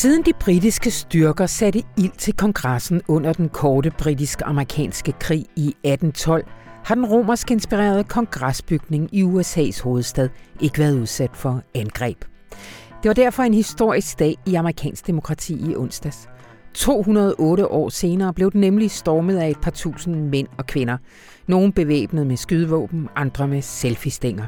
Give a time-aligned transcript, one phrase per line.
[0.00, 6.46] Siden de britiske styrker satte ild til kongressen under den korte britisk-amerikanske krig i 1812,
[6.84, 10.28] har den romersk inspirerede kongresbygning i USA's hovedstad
[10.60, 12.24] ikke været udsat for angreb.
[13.02, 16.28] Det var derfor en historisk dag i amerikansk demokrati i onsdags.
[16.74, 20.96] 208 år senere blev den nemlig stormet af et par tusind mænd og kvinder.
[21.46, 24.46] Nogle bevæbnet med skydevåben, andre med selfie-stænger.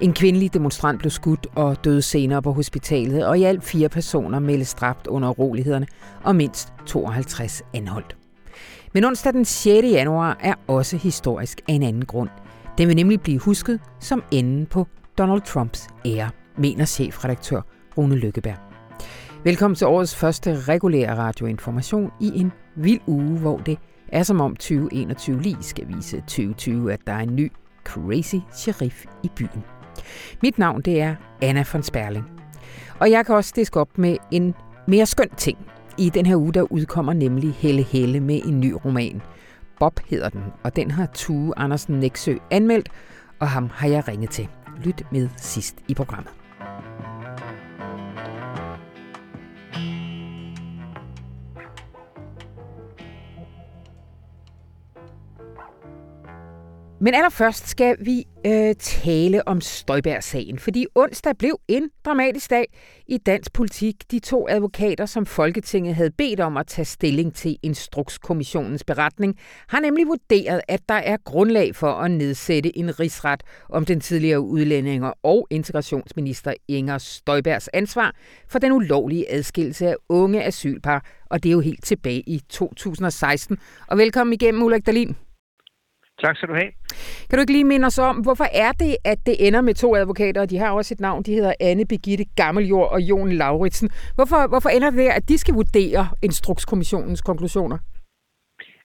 [0.00, 4.38] En kvindelig demonstrant blev skudt og døde senere på hospitalet, og i alt fire personer
[4.38, 5.86] meldes dræbt under urolighederne,
[6.24, 8.16] og mindst 52 anholdt.
[8.94, 9.86] Men onsdag den 6.
[9.86, 12.28] januar er også historisk af en anden grund.
[12.78, 14.86] Den vil nemlig blive husket som enden på
[15.18, 17.60] Donald Trumps ære, mener chefredaktør
[17.98, 18.56] Rune Lykkeberg.
[19.44, 24.56] Velkommen til årets første regulære radioinformation i en vild uge, hvor det er som om
[24.56, 27.52] 2021 lige skal vise 2020, at der er en ny
[27.86, 29.64] crazy sheriff i byen.
[30.42, 32.24] Mit navn det er Anna von Sperling.
[33.00, 34.54] Og jeg kan også diske op med en
[34.86, 35.58] mere skøn ting.
[35.98, 39.22] I den her uge der udkommer nemlig Helle Helle med en ny roman.
[39.80, 42.88] Bob hedder den, og den har Tue Andersen Næksø anmeldt,
[43.40, 44.48] og ham har jeg ringet til.
[44.84, 46.45] Lyt med sidst i programmet.
[57.00, 62.66] Men allerførst skal vi øh, tale om Støjberg-sagen, fordi onsdag blev en dramatisk dag
[63.06, 63.94] i dansk politik.
[64.10, 69.38] De to advokater, som Folketinget havde bedt om at tage stilling til Instrukskommissionens beretning,
[69.68, 74.40] har nemlig vurderet, at der er grundlag for at nedsætte en rigsret om den tidligere
[74.40, 78.14] udlændinger og integrationsminister Inger Støjbergs ansvar
[78.48, 83.58] for den ulovlige adskillelse af unge asylpar, og det er jo helt tilbage i 2016.
[83.86, 85.16] Og velkommen igennem, Ulrik Dahlin.
[86.18, 86.72] Tak skal du have.
[87.28, 89.96] Kan du ikke lige minde os om, hvorfor er det, at det ender med to
[89.96, 93.90] advokater, og de har også et navn, de hedder Anne Begitte Gammeljord og Jon Lauritsen.
[94.14, 97.78] Hvorfor, hvorfor ender det der, at de skal vurdere Instrukskommissionens konklusioner?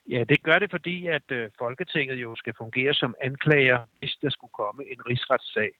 [0.08, 4.30] Ja, det gør det, fordi at øh, Folketinget jo skal fungere som anklager, hvis der
[4.30, 5.70] skulle komme en rigsretssag.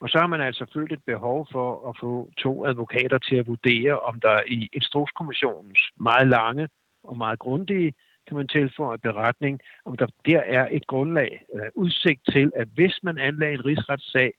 [0.00, 3.46] Og så har man altså følt et behov for at få to advokater til at
[3.46, 6.68] vurdere, om der i Instrukskommissionens meget lange
[7.04, 7.94] og meget grundige
[8.26, 12.98] kan man tilføje beretning, om der der er et grundlag, uh, udsigt til, at hvis
[13.02, 14.32] man anlagde en rigsretssag,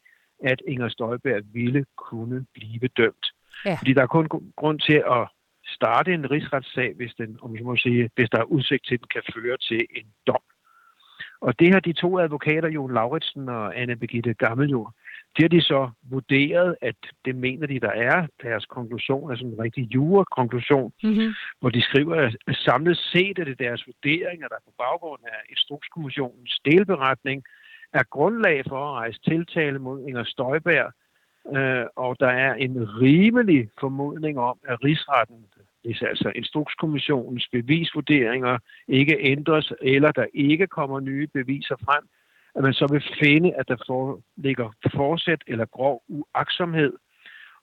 [0.44, 3.26] at Inger Støjberg ville kunne blive dømt.
[3.66, 3.76] Ja.
[3.80, 5.28] Fordi der er kun grund til at
[5.68, 9.00] starte en rigsretssag, hvis, den, om jeg må sige, hvis der er udsigt til, at
[9.00, 10.42] den kan føre til en dom.
[11.42, 14.94] Og det har de to advokater, Jon Lauritsen og Anne Begitte Gammeljord,
[15.36, 18.28] det har de så vurderet, at det mener de, der er.
[18.44, 21.34] Deres konklusion er sådan en rigtig jura-konklusion, mm-hmm.
[21.60, 22.16] hvor de skriver,
[22.48, 27.44] at samlet set er det deres vurderinger, der på baggrund af Instrukskommissionens delberetning
[27.94, 30.92] er grundlag for at rejse tiltale mod Inger Støjberg,
[31.56, 35.46] øh, og der er en rimelig formodning om, at rigsretten,
[35.84, 38.58] hvis altså Instrukskommissionens bevisvurderinger
[38.88, 42.04] ikke ændres, eller der ikke kommer nye beviser frem,
[42.56, 46.94] at man så vil finde, at der foreligger forsæt eller grov uaksomhed,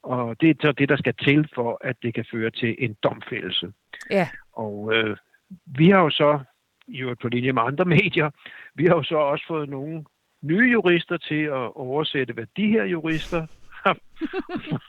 [0.03, 2.95] og det er så det, der skal til for, at det kan føre til en
[3.03, 3.73] domfældelse.
[4.11, 4.29] Ja.
[4.53, 5.17] Og øh,
[5.65, 6.39] vi har jo så,
[6.87, 8.29] jo på linje med andre medier,
[8.75, 10.05] vi har jo så også fået nogle
[10.41, 13.47] nye jurister til at oversætte, hvad de her jurister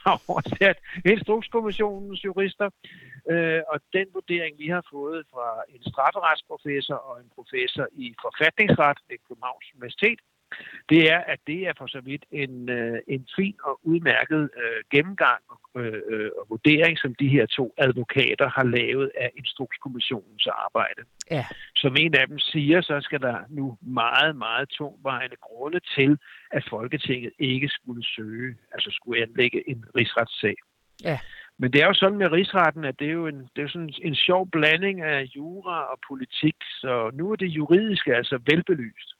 [0.05, 2.69] har oversat Instrukskommissionens jurister.
[3.31, 8.97] Øh, og den vurdering, vi har fået fra en strafferetsprofessor og en professor i forfatningsret
[9.09, 10.19] ved Københavns Universitet,
[10.89, 14.83] det er, at det er for så vidt en, øh, en fin og udmærket øh,
[14.91, 20.47] gennemgang og, øh, øh, og vurdering, som de her to advokater har lavet af Instrukskommissionens
[20.47, 21.01] arbejde.
[21.31, 21.45] Ja.
[21.75, 26.17] Som en af dem siger, så skal der nu meget, meget tungvejende grunde til,
[26.51, 30.55] at Folketinget ikke skulle søge, altså skulle anlægge en rigsretssag.
[31.03, 31.19] Ja.
[31.57, 33.93] Men det er jo sådan med rigsretten, at det er jo en, det er sådan
[34.01, 39.14] en sjov blanding af jura og politik, så nu er det juridiske altså velbelyst.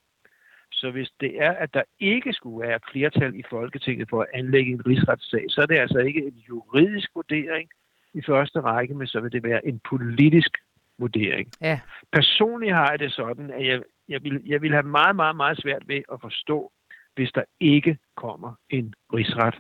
[0.75, 4.72] Så hvis det er, at der ikke skulle være flertal i Folketinget for at anlægge
[4.72, 7.69] en rigsretssag, så er det altså ikke en juridisk vurdering
[8.13, 10.57] i første række, men så vil det være en politisk
[10.98, 11.51] vurdering.
[11.62, 11.80] Ja.
[12.12, 15.57] Personligt har jeg det sådan, at jeg, jeg, vil, jeg vil have meget, meget, meget
[15.62, 16.72] svært ved at forstå,
[17.16, 19.56] hvis der ikke kommer en rigsret.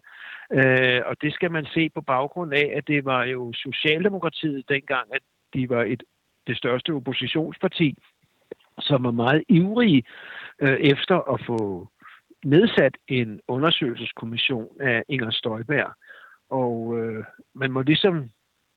[0.53, 5.13] Øh, og det skal man se på baggrund af, at det var jo Socialdemokratiet dengang,
[5.13, 5.21] at
[5.53, 6.03] de var et,
[6.47, 7.97] det største oppositionsparti,
[8.79, 10.03] som er meget ivrige
[10.61, 11.87] øh, efter at få
[12.45, 15.93] nedsat en undersøgelseskommission af Inger Støjberg.
[16.49, 17.23] Og øh,
[17.55, 18.29] man må ligesom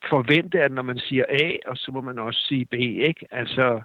[0.09, 3.25] forvente, at når man siger A, og så må man også sige B, ikke?
[3.31, 3.81] Altså,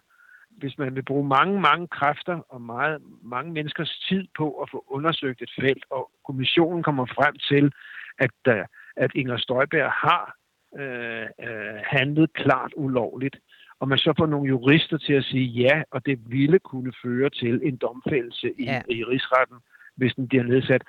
[0.50, 4.84] hvis man vil bruge mange, mange kræfter og meget, mange menneskers tid på at få
[4.88, 7.72] undersøgt et felt, og kommissionen kommer frem til,
[8.18, 10.36] at, at Inger Støjberg har
[10.78, 13.36] øh, øh, handlet klart ulovligt,
[13.84, 17.30] og man så får nogle jurister til at sige ja, og det ville kunne føre
[17.30, 18.82] til en domfældelse i, ja.
[18.88, 19.56] i rigsretten,
[19.96, 20.82] hvis den bliver nedsat,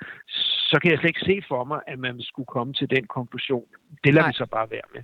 [0.70, 3.66] så kan jeg slet ikke se for mig, at man skulle komme til den konklusion.
[4.04, 4.30] Det lader Nej.
[4.30, 5.02] vi så bare være med.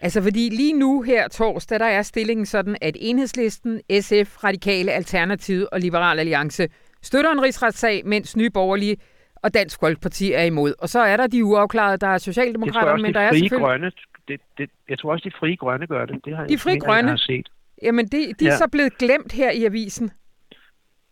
[0.00, 5.68] Altså fordi lige nu her torsdag, der er stillingen sådan, at Enhedslisten, SF, Radikale, Alternativet
[5.72, 6.68] og Liberal Alliance
[7.02, 8.96] støtter en rigsretssag, mens Nye Borgerlige
[9.42, 10.74] og Dansk Folkeparti er imod.
[10.78, 13.58] Og så er der de uafklarede, der er Socialdemokrater, men der er selvfølgelig...
[13.58, 13.92] Grønne,
[14.28, 16.24] det, det, jeg tror også, de frie grønne gør det.
[16.24, 17.08] det har de frie grønne?
[17.08, 17.48] Jeg har set.
[17.82, 18.50] Jamen, det, de ja.
[18.50, 20.10] er så blevet glemt her i avisen.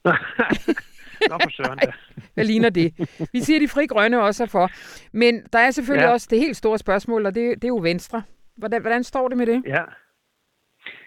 [1.30, 1.92] Nå for søren da.
[2.34, 2.94] Hvad ligner det?
[3.32, 4.70] Vi siger, de frie grønne også er for.
[5.12, 6.12] Men der er selvfølgelig ja.
[6.12, 8.22] også det helt store spørgsmål, og det, det er jo Venstre.
[8.56, 9.62] Hvordan, hvordan står det med det?
[9.66, 9.84] Ja.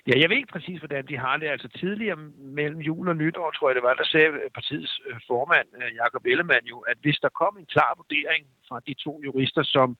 [0.08, 1.48] Ja, jeg ved ikke præcis, hvordan de har det.
[1.48, 5.68] Altså tidligere mellem jul og nytår, tror jeg det var, der sagde partiets øh, formand,
[5.82, 9.64] øh, Jakob Ellemann jo, at hvis der kom en klar vurdering fra de to jurister,
[9.64, 9.98] som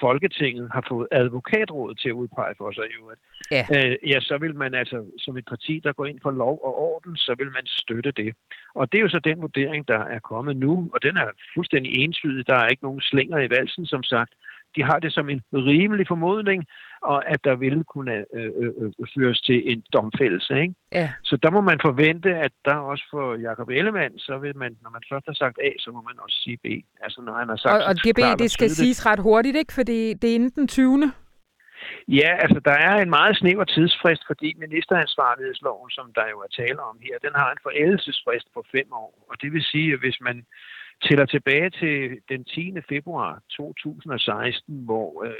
[0.00, 3.18] Folketinget har fået advokatrådet til at udpege for sig, jo, at,
[3.50, 3.64] ja.
[3.76, 6.74] Øh, ja, så vil man altså, som et parti, der går ind for lov og
[6.78, 8.34] orden, så vil man støtte det.
[8.74, 11.92] Og det er jo så den vurdering, der er kommet nu, og den er fuldstændig
[12.04, 12.46] entydig.
[12.46, 14.32] Der er ikke nogen slinger i valsen, som sagt
[14.76, 16.64] de har det som en rimelig formodning,
[17.02, 20.60] og at der vil kunne øh, øh, øh, føres til en domfældelse.
[20.60, 20.74] Ikke?
[20.92, 21.12] Ja.
[21.22, 24.90] Så der må man forvente, at der også for Jacob Ellemann, så vil man, når
[24.90, 26.66] man først har sagt A, så må man også sige B.
[27.00, 27.74] Altså når han har sagt...
[27.74, 29.72] Og, og det B, det skal siges ret hurtigt, ikke?
[29.72, 31.12] Fordi det er inden den 20.
[32.08, 36.80] Ja, altså der er en meget snæver tidsfrist, fordi ministeransvarlighedsloven, som der jo er tale
[36.90, 39.26] om her, den har en forældelsesfrist på fem år.
[39.30, 40.36] Og det vil sige, at hvis man
[41.08, 42.74] tæller tilbage til den 10.
[42.88, 45.32] februar 2016, hvor øh,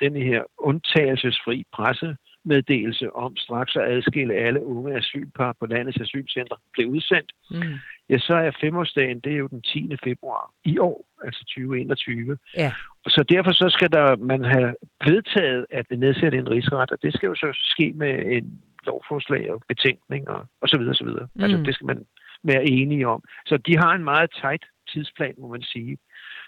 [0.00, 6.88] denne her undtagelsesfri pressemeddelelse om straks at adskille alle unge asylpar på landets asylcenter blev
[6.88, 7.78] udsendt, mm.
[8.08, 9.96] ja, så er femårsdagen, det er jo den 10.
[10.04, 12.38] februar i år, altså 2021.
[12.56, 12.72] Ja.
[13.06, 14.74] Så derfor så skal der man have
[15.06, 19.62] vedtaget at nedsætte en rigsret, og det skal jo så ske med en lovforslag og
[19.68, 21.22] betænkning og, og så videre, så videre.
[21.22, 21.42] Altså, mm.
[21.44, 22.04] Altså det skal man
[22.42, 23.22] være enige om.
[23.46, 25.98] Så de har en meget tight tidsplan, må man sige.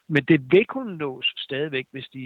[0.09, 2.25] Men det vil kunne nås stadigvæk, hvis de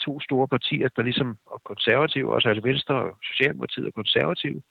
[0.00, 4.62] to store partier, der ligesom og konservative, også altså Venstre og Socialdemokratiet og konservative,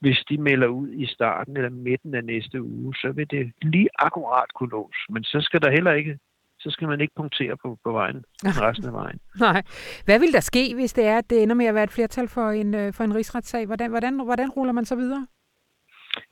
[0.00, 3.88] hvis de melder ud i starten eller midten af næste uge, så vil det lige
[3.98, 4.96] akkurat kunne nås.
[5.10, 6.18] Men så skal der heller ikke
[6.64, 8.24] så skal man ikke punktere på, på vejen,
[8.66, 9.18] resten af vejen.
[9.40, 9.62] Nej.
[10.04, 12.28] Hvad vil der ske, hvis det er, at det ender med at være et flertal
[12.28, 13.66] for en, øh, for en rigsretssag?
[13.66, 15.26] Hvordan, hvordan, hvordan ruller man så videre?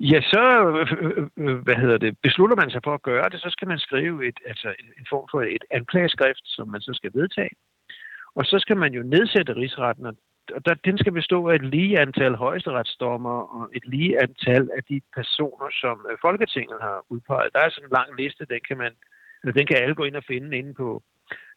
[0.00, 3.40] Ja, så øh, øh, øh, hvad hedder det, beslutter man sig for at gøre det,
[3.40, 4.68] så skal man skrive et, altså
[4.98, 7.54] en form for et anklageskrift, som man så skal vedtage.
[8.34, 10.16] Og så skal man jo nedsætte rigsretten, og
[10.66, 15.00] der, den skal bestå af et lige antal højesteretsdommer og et lige antal af de
[15.14, 17.52] personer, som Folketinget har udpeget.
[17.52, 18.92] Der er sådan en lang liste, den kan, man,
[19.54, 21.02] den kan alle gå ind og finde inde på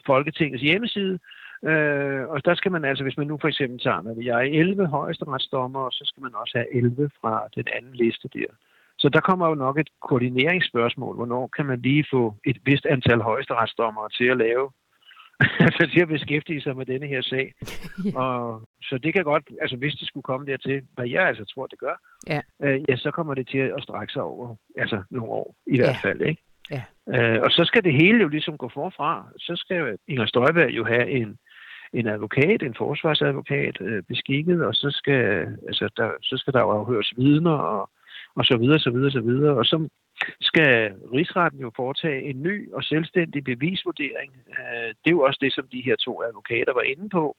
[0.06, 1.19] Folketingets hjemmeside.
[1.66, 4.60] Øh, og der skal man altså, hvis man nu for eksempel tager, med, jeg er
[4.60, 8.52] 11 højesteretsdommer, så skal man også have 11 fra den anden liste der.
[8.98, 11.16] Så der kommer jo nok et koordineringsspørgsmål.
[11.16, 14.72] Hvornår kan man lige få et vist antal højesteretsdommere til at lave,
[15.68, 17.54] altså til at beskæftige sig med denne her sag.
[18.06, 18.19] ja.
[18.22, 21.68] og, så det kan godt, altså hvis det skulle komme dertil, hvad jeg altså tror,
[21.68, 21.95] det gør,
[22.28, 25.78] ja, øh, ja så kommer det til at strække sig over altså nogle år i
[25.78, 26.10] hvert ja.
[26.10, 26.22] fald.
[26.22, 26.42] Ikke?
[26.72, 26.84] Ja.
[27.16, 29.28] Øh, og så skal det hele jo ligesom gå forfra.
[29.38, 31.38] Så skal Inger Støjberg jo have en
[31.99, 35.23] en advokat, en forsvarsadvokat øh, beskikket, og så skal,
[35.68, 37.90] altså, der, så skal der jo afhøres vidner og,
[38.35, 39.57] og så videre, så videre, så videre.
[39.57, 39.87] Og så
[40.42, 44.31] skal rigsretten jo foretage en ny og selvstændig bevisvurdering.
[44.49, 47.35] Øh, det er jo også det, som de her to advokater var inde på,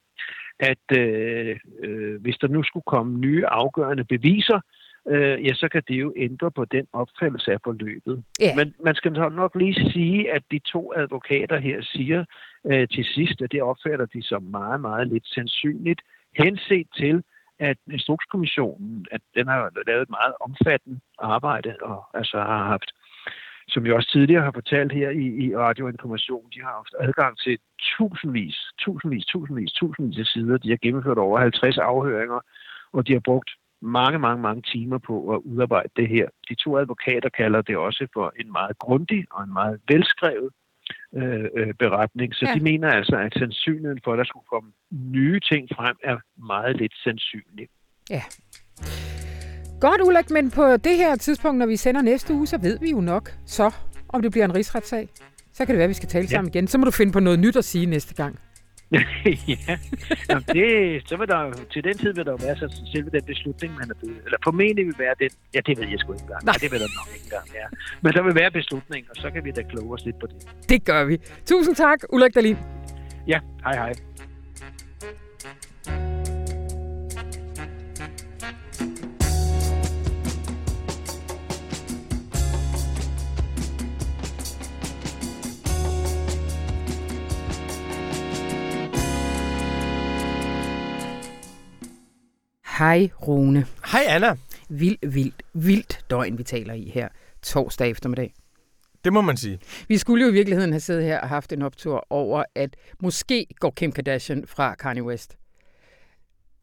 [0.61, 4.61] at øh, øh, hvis der nu skulle komme nye afgørende beviser,
[5.09, 8.25] øh, ja, så kan det jo ændre på den opfattelse af forløbet.
[8.43, 8.57] Yeah.
[8.57, 12.25] Men man skal nok lige sige, at de to advokater her siger
[12.67, 16.01] øh, til sidst, at det opfatter de som meget, meget lidt sandsynligt,
[16.37, 17.23] henset til,
[17.59, 22.91] at Instrukskommissionen, at den har lavet et meget omfattende arbejde, og altså har haft,
[23.69, 27.59] som vi også tidligere har fortalt her i, i radioinformation, de har haft adgang til
[27.79, 30.59] tusindvis, tusindvis, tusindvis, tusindvis af sider.
[30.59, 32.41] De har gennemført over 50 afhøringer,
[32.93, 33.51] og de har brugt
[33.83, 36.29] mange, mange, mange timer på at udarbejde det her.
[36.49, 40.51] De to advokater kalder det også for en meget grundig og en meget velskrevet
[41.15, 42.35] øh, øh, beretning.
[42.35, 42.55] Så ja.
[42.55, 46.17] de mener altså, at sandsynligheden for, at der skulle komme nye ting frem, er
[46.47, 47.69] meget lidt sandsynlig.
[48.11, 48.23] Ja.
[49.81, 52.91] Godt, Ulrik, men på det her tidspunkt, når vi sender næste uge, så ved vi
[52.91, 53.75] jo nok så,
[54.09, 55.09] om det bliver en rigsretssag.
[55.53, 56.29] Så kan det være, at vi skal tale ja.
[56.29, 56.67] sammen igen.
[56.67, 58.39] Så må du finde på noget nyt at sige næste gang.
[59.49, 59.79] ja,
[60.29, 63.25] Jamen, det, så vil der, til den tid vil der jo være så selve den
[63.25, 66.23] beslutning, man er blevet, eller formentlig vil være den, ja det ved jeg sgu ikke
[66.23, 66.55] engang, Nej.
[66.55, 67.69] ja, det vil der nok ikke engang være,
[68.03, 70.37] men der vil være beslutning, og så kan vi da kloge os lidt på det.
[70.69, 71.19] Det gør vi.
[71.47, 72.57] Tusind tak, Ulrik Dahlin.
[73.27, 73.93] Ja, hej hej.
[92.79, 93.67] Hej Rune.
[93.93, 94.37] Hej Anna.
[94.69, 97.09] Vildt, vildt, vildt døgn, vi taler i her
[97.43, 98.35] torsdag eftermiddag.
[99.05, 99.61] Det må man sige.
[99.89, 103.47] Vi skulle jo i virkeligheden have siddet her og haft en optur over, at måske
[103.61, 105.37] går Kim Kardashian fra Kanye West.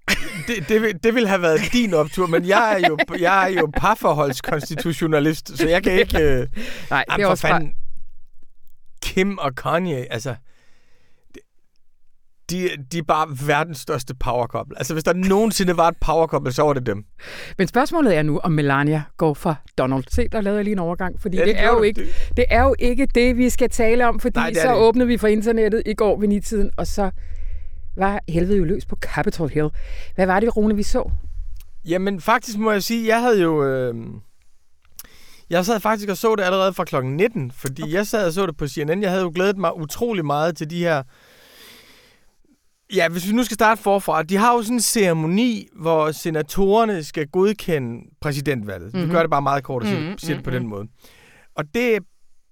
[0.47, 3.71] Det, det, det ville have været din optur, men jeg er jo, jeg er jo
[3.77, 6.19] parforholdskonstitutionalist, så jeg kan ikke...
[6.19, 6.47] Øh,
[6.89, 7.67] Nej, det er også fanden.
[7.67, 7.73] bare...
[9.01, 10.35] Kim og Kanye, altså...
[12.49, 14.77] De, de er bare verdens største power couple.
[14.77, 17.05] Altså, hvis der nogensinde var et power couple, så var det dem.
[17.57, 20.03] Men spørgsmålet er nu, om Melania går fra Donald.
[20.09, 22.07] Se, der lavede jeg lige en overgang, fordi Ja, det det, er jo ikke,
[22.37, 25.07] Det- er jo ikke det, vi skal tale om, fordi Nej, det så det åbnede
[25.07, 27.11] vi for internettet i går ved nitiden, og så
[27.97, 29.69] var helvede jo løs på Capitol Hill.
[30.15, 31.09] Hvad var det, Rune, vi så?
[31.87, 33.65] Jamen, faktisk må jeg sige, jeg havde jo...
[33.65, 33.95] Øh,
[35.49, 37.93] jeg sad faktisk og så det allerede fra klokken 19, fordi okay.
[37.93, 39.01] jeg sad og så det på CNN.
[39.01, 41.03] Jeg havde jo glædet mig utrolig meget til de her...
[42.95, 44.23] Ja, hvis vi nu skal starte forfra.
[44.23, 48.85] De har jo sådan en ceremoni, hvor senatorerne skal godkende præsidentvalget.
[48.93, 48.99] Mm-hmm.
[49.01, 49.13] Vi Mhm.
[49.13, 50.27] gør det bare meget kort og siger, Mhm, mm-hmm.
[50.35, 50.59] det på mhm.
[50.59, 50.87] den måde.
[51.55, 51.99] Og det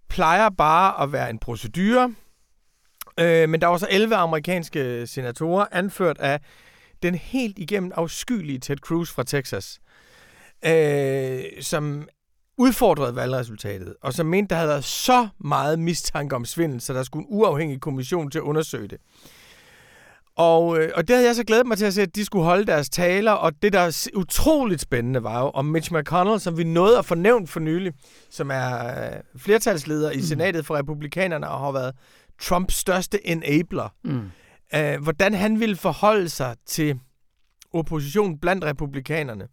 [0.09, 2.13] plejer bare at være en procedure.
[3.19, 6.39] Øh, men der var så 11 amerikanske senatorer, anført af
[7.03, 9.79] den helt igennem afskyelige Ted Cruz fra Texas,
[10.65, 12.07] øh, som
[12.57, 17.03] udfordrede valgresultatet, og som mente, der havde været så meget mistanke om svindel, så der
[17.03, 18.97] skulle en uafhængig kommission til at undersøge det.
[20.35, 22.45] Og, øh, og det havde jeg så glædet mig til at se, at de skulle
[22.45, 26.57] holde deres taler, og det, der er utroligt spændende, var jo om Mitch McConnell, som
[26.57, 27.93] vi nåede at fornævnt for nylig,
[28.29, 31.95] som er øh, flertalsleder i senatet for republikanerne, og har været
[32.41, 34.31] Trumps største enabler Mm.
[34.75, 36.99] øh, hvordan han ville forholde sig til
[37.73, 39.47] oppositionen blandt republikanerne.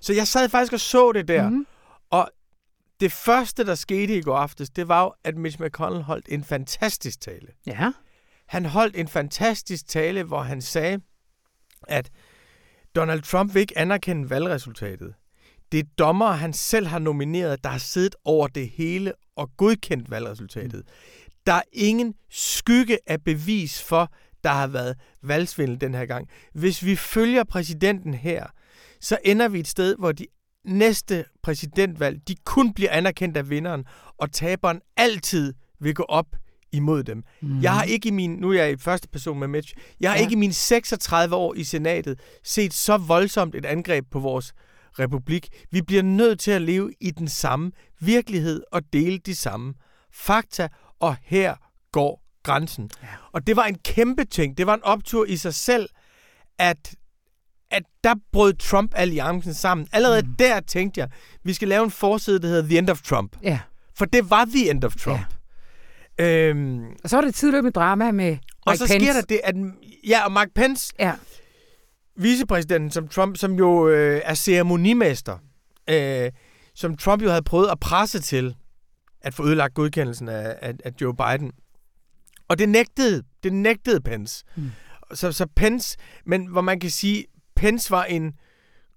[0.00, 1.54] Så jeg sad faktisk og så det der, mm.
[1.54, 1.66] Mm.
[2.10, 2.30] og
[3.00, 6.44] det første, der skete i går aftes, det var jo, at Mitch McConnell holdt en
[6.44, 7.46] fantastisk tale.
[7.66, 7.92] Ja.
[8.48, 11.00] Han holdt en fantastisk tale, hvor han sagde,
[11.88, 12.10] at
[12.96, 15.14] Donald Trump vil ikke anerkende valgresultatet.
[15.72, 20.10] Det er dommer, han selv har nomineret, der har siddet over det hele og godkendt
[20.10, 20.82] valgresultatet.
[21.46, 24.12] Der er ingen skygge af bevis for,
[24.44, 26.28] der har været valgsvindel den her gang.
[26.52, 28.46] Hvis vi følger præsidenten her,
[29.00, 30.26] så ender vi et sted, hvor de
[30.64, 33.84] næste præsidentvalg, de kun bliver anerkendt af vinderen,
[34.18, 36.26] og taberen altid vil gå op
[36.72, 37.22] imod dem.
[37.42, 37.60] Mm.
[37.62, 40.16] Jeg har ikke i min, nu er jeg i første person med Mitch, jeg har
[40.16, 40.22] Ja.
[40.22, 44.52] ikke i mine 36 år i senatet set så voldsomt et angreb på vores
[44.98, 45.48] republik.
[45.70, 49.74] Vi bliver nødt til at leve i den samme virkelighed og dele de samme
[50.12, 50.68] fakta,
[51.00, 51.54] og her
[51.92, 52.90] går grænsen.
[53.02, 53.08] Ja.
[53.32, 54.58] Og det var en kæmpe ting.
[54.58, 55.88] Det var en optur i sig selv,
[56.58, 56.94] at,
[57.70, 59.88] at der brød Trump-alliancen sammen.
[59.92, 60.34] Allerede mm.
[60.38, 61.08] der tænkte jeg,
[61.44, 63.36] vi skal lave en forside, der hedder The End of Trump.
[63.42, 63.60] Ja.
[63.96, 65.18] For det var The End of Trump.
[65.18, 65.24] Ja.
[66.20, 69.04] Øhm, Og så var det tidligere drama med Mike og så Pence.
[69.06, 69.54] sker der det, at
[70.08, 71.12] ja, og Mike Pence, Ja.
[72.16, 75.38] vicepræsidenten som Trump, som jo øh, er ceremonimester,
[75.90, 76.30] øh,
[76.74, 78.54] som Trump jo havde prøvet at presse til
[79.20, 81.52] at få ødelagt godkendelsen af, af, af Joe Biden.
[82.48, 84.44] Og det nægtede, det nægtede Pence.
[84.56, 84.70] Mm.
[85.14, 85.96] Så, så Pence,
[86.26, 87.24] men hvor man kan sige,
[87.56, 88.32] Pence var en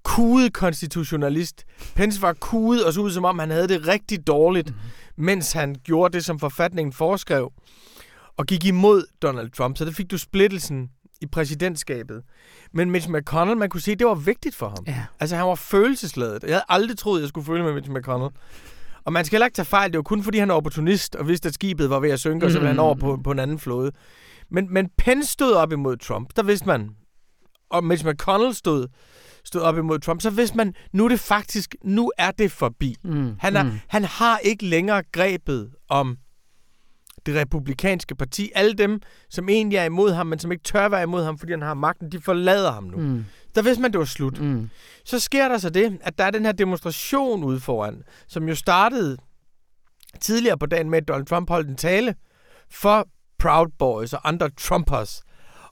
[0.04, 1.63] kudet konstitutionalist.
[1.96, 4.75] Pence var kudet og så ud, som om han havde det rigtig dårligt, mm.
[5.22, 7.51] Mens han gjorde det, som forfatningen foreskrev,
[8.38, 9.78] og gik imod Donald Trump.
[9.78, 10.90] Så der fik du splittelsen
[11.22, 12.24] i præsidentskabet.
[12.74, 14.84] Men Mitch McConnell, man kunne se, det var vigtigt for ham.
[14.88, 15.06] Ja.
[15.20, 16.44] Altså, han var følelsesladet.
[16.44, 18.32] Jeg havde aldrig troet, jeg skulle føle med Mitch McConnell.
[19.04, 19.92] Og man skal heller ikke tage fejl.
[19.92, 22.46] Det var kun, fordi han er opportunist og vidste, at skibet var ved at synke,
[22.46, 23.92] og så ville han over på, på en anden flåde.
[24.50, 26.36] Men, men Pence stod op imod Trump.
[26.36, 26.90] Der vidste man.
[27.70, 28.88] Og Mitch McConnell stod,
[29.45, 30.21] stod op imod Trump.
[30.21, 32.95] Så vidste man, nu er det faktisk, nu er det forbi.
[33.03, 33.36] Mm.
[33.39, 33.71] Han, er, Mm.
[33.88, 36.17] han har ikke længere grebet om
[37.25, 38.51] det republikanske parti.
[38.55, 41.51] Alle dem, som egentlig er imod ham, men som ikke tør være imod ham, fordi
[41.51, 42.98] han har magten, de forlader ham nu.
[42.98, 43.03] Mm.
[43.03, 43.25] Mm.
[43.55, 44.41] Der vidste man, det var slut.
[44.41, 44.69] Mm.
[45.05, 48.55] Så sker der så det, at der er den her demonstration ude foran, som jo
[48.55, 49.17] startede
[50.21, 52.15] tidligere på dagen med, at Donald Trump holdt en tale
[52.71, 53.07] for
[53.39, 55.21] Proud Boys og andre Trumpers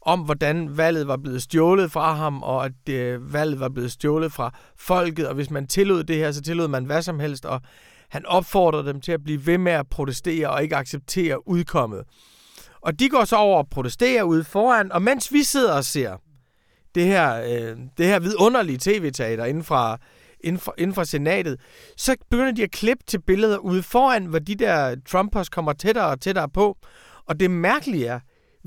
[0.01, 4.31] om, hvordan valget var blevet stjålet fra ham, og at øh, valget var blevet stjålet
[4.31, 7.61] fra folket, og hvis man tillod det her, så tillod man hvad som helst, og
[8.09, 12.03] han opfordrede dem til at blive ved med at protestere og ikke acceptere udkommet.
[12.81, 16.17] Og de går så over og protesterer ude foran, og mens vi sidder og ser
[16.95, 19.97] det her, øh, det her vidunderlige tv-teater inden fra,
[20.39, 21.59] inden, for, inden for senatet,
[21.97, 26.05] så begynder de at klippe til billeder ude foran, hvor de der Trumpers kommer tættere
[26.05, 26.77] og tættere på.
[27.25, 28.19] Og det mærkelige er,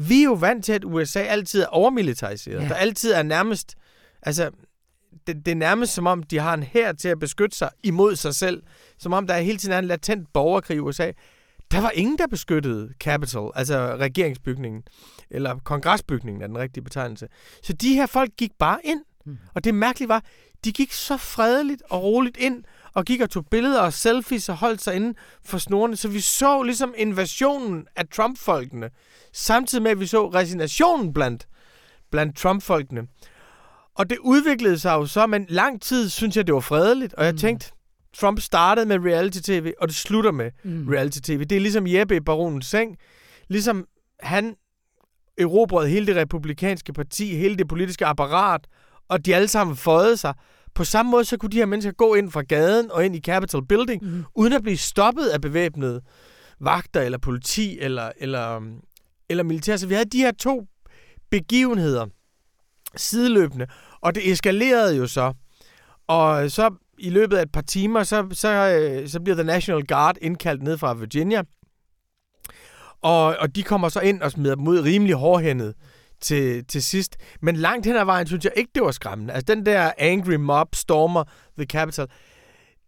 [0.09, 2.63] vi er jo vant til, at USA altid er overmilitariseret.
[2.63, 2.69] Ja.
[2.69, 3.75] Der altid er nærmest,
[4.23, 4.51] altså,
[5.27, 8.17] det, det er nærmest som om, de har en hær til at beskytte sig imod
[8.17, 8.63] sig selv.
[8.99, 11.13] Som om der hele tiden er en latent borgerkrig i USA.
[11.71, 14.83] Der var ingen, der beskyttede Capitol, altså regeringsbygningen,
[15.31, 17.29] eller kongresbygningen er den rigtige betegnelse.
[17.63, 19.01] Så de her folk gik bare ind.
[19.27, 19.39] Mm.
[19.55, 20.25] Og det mærkelige var,
[20.65, 24.57] de gik så fredeligt og roligt ind, og gik og tog billeder og selfies og
[24.57, 25.97] holdt sig inde for snorene.
[25.97, 28.91] Så vi så ligesom invasionen af Trump-folkene,
[29.33, 31.49] samtidig med, at vi så resignationen blandt,
[32.11, 33.07] blandt Trump-folkene.
[33.95, 37.15] Og det udviklede sig jo så, men lang tid synes jeg, det var fredeligt.
[37.15, 37.39] Og jeg mm.
[37.39, 37.73] tænkte,
[38.17, 40.89] Trump startede med reality-tv, og det slutter med mm.
[40.89, 41.45] reality-tv.
[41.45, 42.97] Det er ligesom Jeppe i Baronens Seng.
[43.49, 43.87] Ligesom
[44.21, 44.57] han
[45.39, 48.67] erobrede hele det republikanske parti, hele det politiske apparat,
[49.09, 50.35] og de alle sammen føjede sig.
[50.75, 53.21] På samme måde, så kunne de her mennesker gå ind fra gaden og ind i
[53.21, 54.25] Capitol Building, mm.
[54.35, 56.01] uden at blive stoppet af bevæbnede
[56.61, 58.61] vagter, eller politi, eller, eller,
[59.29, 59.77] eller militær.
[59.77, 60.67] Så vi havde de her to
[61.31, 62.07] begivenheder
[62.97, 63.67] sideløbende,
[64.01, 65.33] og det eskalerede jo så.
[66.07, 69.87] Og så i løbet af et par timer, så, så, øh, så bliver The National
[69.87, 71.43] Guard indkaldt ned fra Virginia.
[73.03, 75.75] Og, og de kommer så ind og smider dem ud rimelig hårdhændet
[76.21, 77.17] til, til sidst.
[77.41, 79.33] Men langt hen ad vejen synes jeg ikke, det var skræmmende.
[79.33, 81.25] Altså den der angry mob stormer
[81.59, 82.07] the capital,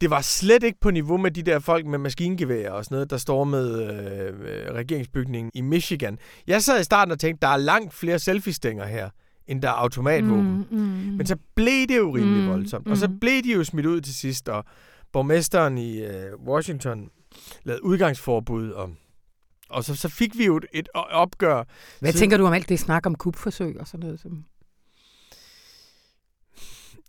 [0.00, 3.10] det var slet ikke på niveau med de der folk med maskingevær og sådan noget,
[3.10, 6.18] der stormede øh, regeringsbygningen i Michigan.
[6.46, 9.10] Jeg sad i starten og tænkte, der er langt flere selfie-stænger her
[9.46, 10.66] end der er automatvåben.
[10.70, 12.86] Mm, mm, Men så blev det jo rimelig mm, voldsomt.
[12.86, 12.92] Mm.
[12.92, 13.20] Og så mm.
[13.20, 14.64] blev de jo smidt ud til sidst, og
[15.12, 17.10] borgmesteren i øh, Washington
[17.64, 18.90] lavede udgangsforbud, og,
[19.68, 21.64] og så, så fik vi jo et, et opgør.
[22.00, 24.20] Hvad så, tænker du om alt det snak om kupforsøg og sådan noget?
[24.20, 24.44] Som...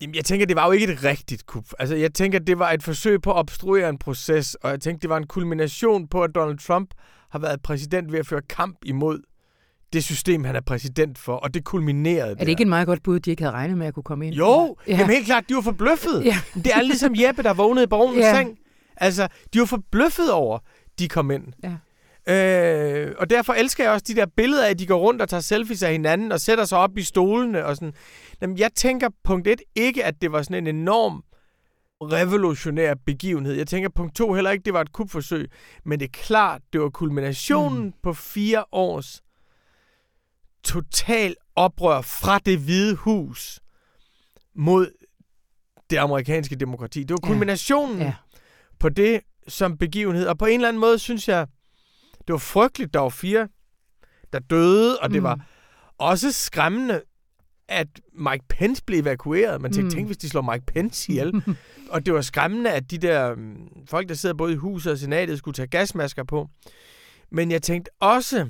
[0.02, 1.66] Jamen, jeg tænker, det var jo ikke et rigtigt kup.
[1.80, 5.00] Altså, jeg tænker, det var et forsøg på at obstruere en proces, og jeg tænker,
[5.00, 6.94] det var en kulmination på, at Donald Trump
[7.30, 9.20] har været præsident ved at føre kamp imod
[9.94, 12.48] det system, han er præsident for, og det kulminerede Er det der.
[12.48, 14.36] ikke en meget godt bud, de ikke havde regnet med at kunne komme ind?
[14.36, 14.98] Jo, ja.
[14.98, 16.26] jamen helt klart, de var forbløffet.
[16.26, 16.38] Ja.
[16.56, 18.36] Det er ligesom Jeppe, der vågnede i baronens ja.
[18.36, 18.58] seng.
[18.98, 20.60] Altså, de var forbløffet over,
[21.00, 21.44] de kom ind.
[21.64, 21.76] Ja.
[22.30, 25.30] Øh, og derfor elsker jeg også de der billeder af, at de går rundt og
[25.30, 27.94] tager selfies af hinanden og sætter sig op i stolene og sådan.
[28.42, 31.24] Jamen, jeg tænker punkt et ikke, at det var sådan en enorm
[32.02, 33.54] revolutionær begivenhed.
[33.54, 35.50] Jeg tænker punkt to heller ikke, det var et kupforsøg.
[35.86, 37.94] Men det er klart, det var kulminationen mm.
[38.04, 39.22] på fire års
[40.64, 43.60] total oprør fra det hvide hus
[44.56, 44.92] mod
[45.90, 47.04] det amerikanske demokrati.
[47.04, 48.06] Det var kulminationen ja.
[48.06, 48.14] Ja.
[48.80, 50.28] på det som begivenhed.
[50.28, 51.48] Og på en eller anden måde synes jeg,
[52.28, 52.94] det var frygteligt.
[52.94, 53.48] Der var fire,
[54.34, 55.24] der døde, og det mm.
[55.24, 55.40] var
[55.98, 57.02] også skræmmende,
[57.68, 59.62] at Mike Pence blev evakueret.
[59.62, 59.98] Man tænkte, mm.
[59.98, 61.44] tænk hvis de slår Mike Pence ihjel.
[61.94, 64.98] og det var skræmmende, at de der mm, folk, der sidder både i huset og
[64.98, 66.50] senatet, skulle tage gasmasker på.
[67.32, 68.48] Men jeg tænkte også,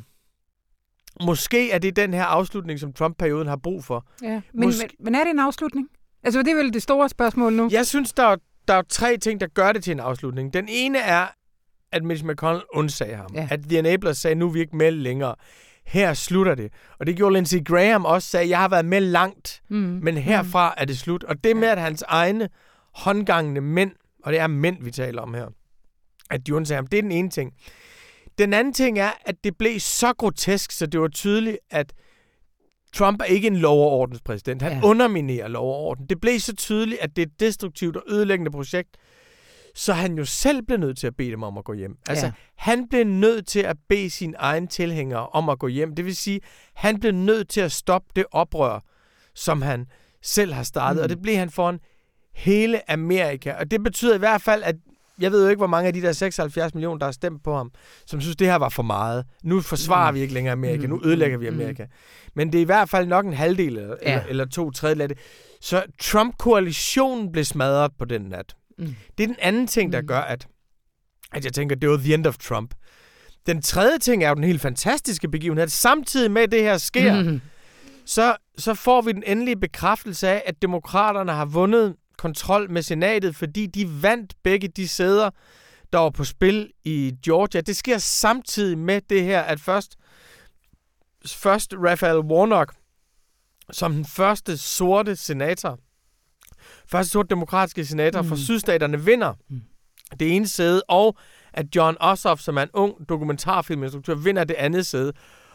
[1.23, 4.05] Måske er det den her afslutning, som Trump-perioden har brug for.
[4.21, 4.89] Ja, men, Måske...
[4.99, 5.87] men, men er det en afslutning?
[6.23, 7.69] Altså, det er vel det store spørgsmål nu.
[7.71, 8.35] Jeg synes, der er,
[8.67, 10.53] der er tre ting, der gør det til en afslutning.
[10.53, 11.27] Den ene er,
[11.95, 13.31] at Mitch McConnell undsagde ham.
[13.35, 13.47] Ja.
[13.51, 15.35] At The Enablers sagde, nu er vi ikke med længere.
[15.85, 16.73] Her slutter det.
[16.99, 19.77] Og det gjorde Lindsey Graham også, sagde, jeg har været med langt, mm.
[19.77, 20.81] men herfra mm.
[20.81, 21.23] er det slut.
[21.23, 22.49] Og det med, at hans egne
[22.93, 23.91] håndgangende mænd,
[24.23, 25.47] og det er mænd, vi taler om her,
[26.31, 27.53] at de undsagde ham, det er den ene ting.
[28.37, 31.93] Den anden ting er, at det blev så grotesk, så det var tydeligt, at
[32.93, 34.61] Trump er ikke en lov- og ordenspræsident.
[34.61, 34.79] Han ja.
[34.83, 36.05] underminerer lov og orden.
[36.05, 38.97] Det blev så tydeligt, at det er et destruktivt og ødelæggende projekt,
[39.75, 41.97] så han jo selv blev nødt til at bede dem om at gå hjem.
[42.09, 42.31] Altså, ja.
[42.55, 45.95] han blev nødt til at bede sine egne tilhængere om at gå hjem.
[45.95, 46.39] Det vil sige,
[46.73, 48.79] han blev nødt til at stoppe det oprør,
[49.33, 49.85] som han
[50.21, 50.99] selv har startet.
[50.99, 51.03] Mm.
[51.03, 51.79] Og det blev han foran
[52.33, 53.53] hele Amerika.
[53.53, 54.75] Og det betyder i hvert fald, at
[55.19, 57.55] jeg ved jo ikke, hvor mange af de der 76 millioner, der har stemt på
[57.55, 57.71] ham,
[58.05, 59.25] som synes, det her var for meget.
[59.43, 60.15] Nu forsvarer mm.
[60.15, 61.01] vi ikke længere Amerika, nu mm.
[61.05, 61.55] ødelægger vi mm.
[61.55, 61.83] Amerika.
[61.83, 61.89] Mm.
[62.33, 64.11] Men det er i hvert fald nok en halvdel eller, ja.
[64.11, 65.17] eller, eller to tredjedel af det.
[65.61, 68.55] Så Trump-koalitionen blev smadret på den nat.
[68.77, 68.95] Mm.
[69.17, 70.07] Det er den anden ting, der mm.
[70.07, 70.47] gør, at,
[71.31, 72.73] at jeg tænker, det var the end of Trump.
[73.45, 75.67] Den tredje ting er jo den helt fantastiske begivenhed.
[75.67, 77.41] Samtidig med, at det her sker, mm.
[78.05, 83.35] så, så får vi den endelige bekræftelse af, at demokraterne har vundet kontrol med senatet,
[83.35, 85.29] fordi de vandt begge de sæder,
[85.93, 87.61] der var på spil i Georgia.
[87.61, 89.95] Det sker samtidig med det her, at først,
[91.27, 92.73] først Raphael Warnock,
[93.71, 95.79] som den første sorte senator,
[96.87, 98.27] første sorte demokratiske senator mm.
[98.27, 99.61] fra sydstaterne, vinder mm.
[100.19, 101.17] det ene sæde, og
[101.53, 105.13] at John Ossoff, som er en ung dokumentarfilminstruktør, vinder det andet sæde.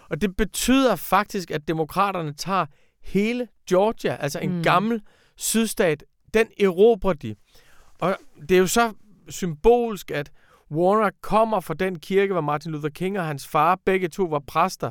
[0.09, 2.67] Og det betyder faktisk, at demokraterne tager
[3.03, 4.63] hele Georgia, altså en mm.
[4.63, 5.03] gammel
[5.37, 7.35] sydstat, den erobrer de.
[8.01, 8.17] Og
[8.49, 8.93] det er jo så
[9.29, 10.31] symbolsk, at
[10.71, 14.43] Warner kommer fra den kirke, hvor Martin Luther King og hans far begge to var
[14.47, 14.91] præster.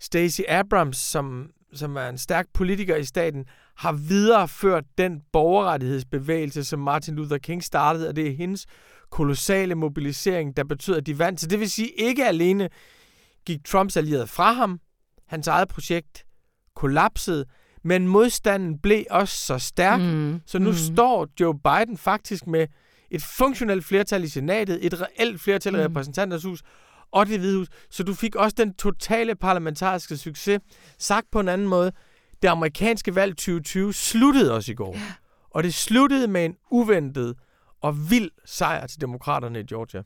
[0.00, 3.44] Stacey Abrams, som, som er en stærk politiker i staten,
[3.76, 8.66] har videreført den borgerrettighedsbevægelse, som Martin Luther King startede, og det er hendes
[9.10, 11.40] kolossale mobilisering, der betyder, at de vandt.
[11.40, 12.68] Så det vil sige, ikke alene
[13.46, 14.80] gik Trumps allierede fra ham,
[15.26, 16.24] hans eget projekt
[16.74, 17.44] kollapsede,
[17.86, 20.40] Men modstanden blev også så stærk, mm.
[20.46, 20.76] så nu mm.
[20.76, 22.66] står Joe Biden faktisk med
[23.10, 25.82] et funktionelt flertal i senatet, et reelt flertal i mm.
[25.82, 26.62] repræsentanternes hus,
[27.12, 27.68] og det hvide hus.
[27.90, 30.60] Så du fik også den totale parlamentariske succes.
[30.98, 31.92] Sagt på en anden måde,
[32.46, 34.94] det amerikanske valg 2020 sluttede også i går.
[34.94, 35.12] Ja.
[35.50, 37.34] Og det sluttede med en uventet
[37.80, 40.02] og vild sejr til demokraterne i Georgia.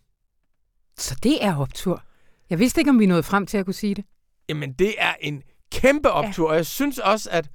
[0.98, 2.02] Så det er optur.
[2.50, 4.04] Jeg vidste ikke, om vi nåede frem til at kunne sige det.
[4.48, 6.50] Jamen, det er en kæmpe optur, ja.
[6.50, 7.50] og jeg synes også, at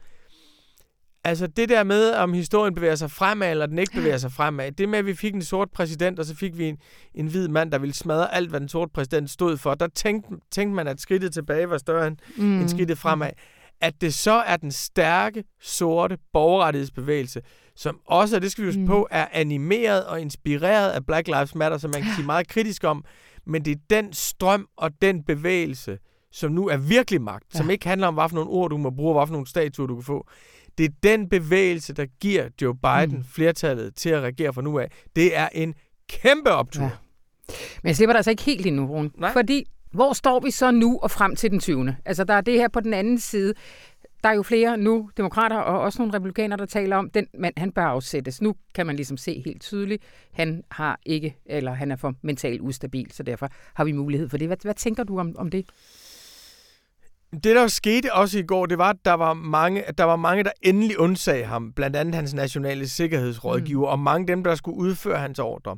[1.24, 4.72] altså det der med, om historien bevæger sig fremad, eller den ikke bevæger sig fremad,
[4.72, 6.78] det med, at vi fik en sort præsident, og så fik vi en,
[7.14, 10.30] en hvid mand, der ville smadre alt, hvad den sorte præsident stod for, der tænkte,
[10.52, 12.60] tænkte man, at skridtet tilbage var større end, mm.
[12.62, 13.30] end skridtet fremad.
[13.82, 17.42] At det så er den stærke, sorte borgerrettighedsbevægelse,
[17.76, 18.88] som også, og det skal vi huske mm.
[18.88, 22.84] på, er animeret og inspireret af Black Lives Matter, som man kan sige meget kritisk
[22.84, 23.06] om,
[23.46, 25.98] men det er den strøm og den bevægelse,
[26.32, 27.58] som nu er virkelig magt, ja.
[27.58, 29.88] som ikke handler om, hvad for nogle ord du må bruge, hvad for nogle statuer
[29.88, 30.28] du kan få.
[30.78, 33.24] Det er den bevægelse, der giver Joe Biden mm.
[33.24, 34.92] flertallet til at regere fra nu af.
[35.16, 35.74] Det er en
[36.10, 36.84] kæmpe optur.
[36.84, 36.90] Ja.
[37.84, 39.10] Men jeg slipper dig altså ikke helt endnu, Rune.
[39.18, 39.34] Nej.
[39.34, 41.96] Fordi, hvor står vi så nu og frem til den 20.
[42.06, 43.54] Altså, der er det her på den anden side.
[44.24, 47.54] Der er jo flere nu, demokrater og også nogle republikanere, der taler om, den mand,
[47.58, 48.42] han bør afsættes.
[48.42, 52.62] Nu kan man ligesom se helt tydeligt, han har ikke, eller han er for mentalt
[52.62, 54.48] ustabil, så derfor har vi mulighed for det.
[54.48, 55.66] Hvad, hvad tænker du om, om det?
[57.32, 60.44] Det, der skete også i går, det var, at der var mange, der, var mange,
[60.44, 63.92] der endelig undsag ham, blandt andet hans nationale sikkerhedsrådgiver, mm.
[63.92, 65.78] og mange af dem, der skulle udføre hans ordre.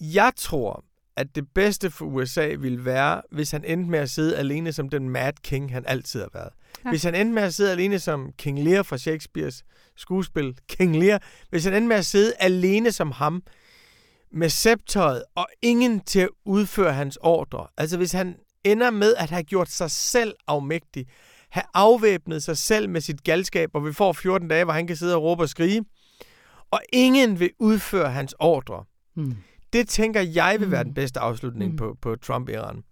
[0.00, 0.84] Jeg tror,
[1.16, 4.88] at det bedste for USA ville være, hvis han endte med at sidde alene som
[4.88, 6.50] den Mad King, han altid har været.
[6.84, 6.90] Ja.
[6.90, 9.64] Hvis han endte med at sidde alene som King Lear fra Shakespeares
[9.96, 13.42] skuespil, King Lear, hvis han endte med at sidde alene som ham,
[14.32, 17.66] med sceptøjet og ingen til at udføre hans ordre.
[17.76, 21.06] Altså hvis han ender med at have gjort sig selv afmægtig,
[21.50, 24.96] have afvæbnet sig selv med sit galskab, og vi får 14 dage, hvor han kan
[24.96, 25.84] sidde og råbe og skrige,
[26.70, 28.84] og ingen vil udføre hans ordre.
[29.16, 29.36] Mm.
[29.76, 30.94] Det tænker jeg vil være den hmm.
[30.94, 31.76] bedste afslutning mm.
[31.76, 32.82] på, på Trump-æraen.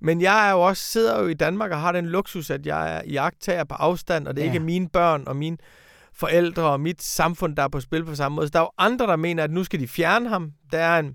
[0.00, 2.96] Men jeg er jo også, sidder jo i Danmark og har den luksus, at jeg
[2.96, 4.46] er jagttager på afstand, og det ja.
[4.46, 5.56] ikke er mine børn og mine
[6.12, 8.46] forældre og mit samfund, der er på spil på samme måde.
[8.46, 10.52] Så der er jo andre, der mener, at nu skal de fjerne ham.
[10.72, 11.14] Der er en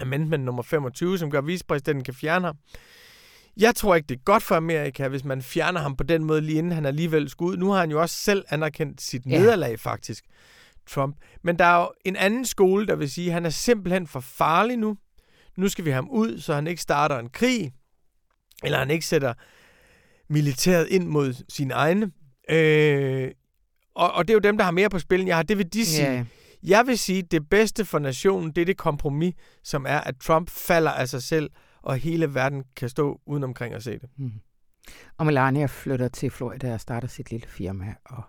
[0.00, 2.56] amendment nummer 25, som gør, at vicepræsidenten kan fjerne ham.
[3.56, 6.40] Jeg tror ikke, det er godt for Amerika, hvis man fjerner ham på den måde,
[6.40, 7.56] lige inden han alligevel skulle ud.
[7.56, 9.38] Nu har han jo også selv anerkendt sit ja.
[9.38, 10.24] nederlag, faktisk,
[10.88, 11.16] Trump.
[11.42, 14.20] Men der er jo en anden skole, der vil sige, at han er simpelthen for
[14.20, 14.96] farlig nu.
[15.56, 17.72] Nu skal vi have ham ud, så han ikke starter en krig,
[18.64, 19.34] eller han ikke sætter
[20.28, 22.10] militæret ind mod sine egne.
[22.50, 23.30] Øh,
[23.94, 25.42] og, og det er jo dem, der har mere på spil, end jeg har.
[25.42, 26.08] Det vil de sige.
[26.08, 26.26] Yeah.
[26.62, 30.14] Jeg vil sige, at det bedste for nationen, det er det kompromis, som er, at
[30.16, 31.50] Trump falder af sig selv,
[31.82, 34.08] og hele verden kan stå uden omkring at se det.
[34.16, 34.32] Mm.
[35.18, 38.22] Og Melania flytter til Florida og starter sit lille firma og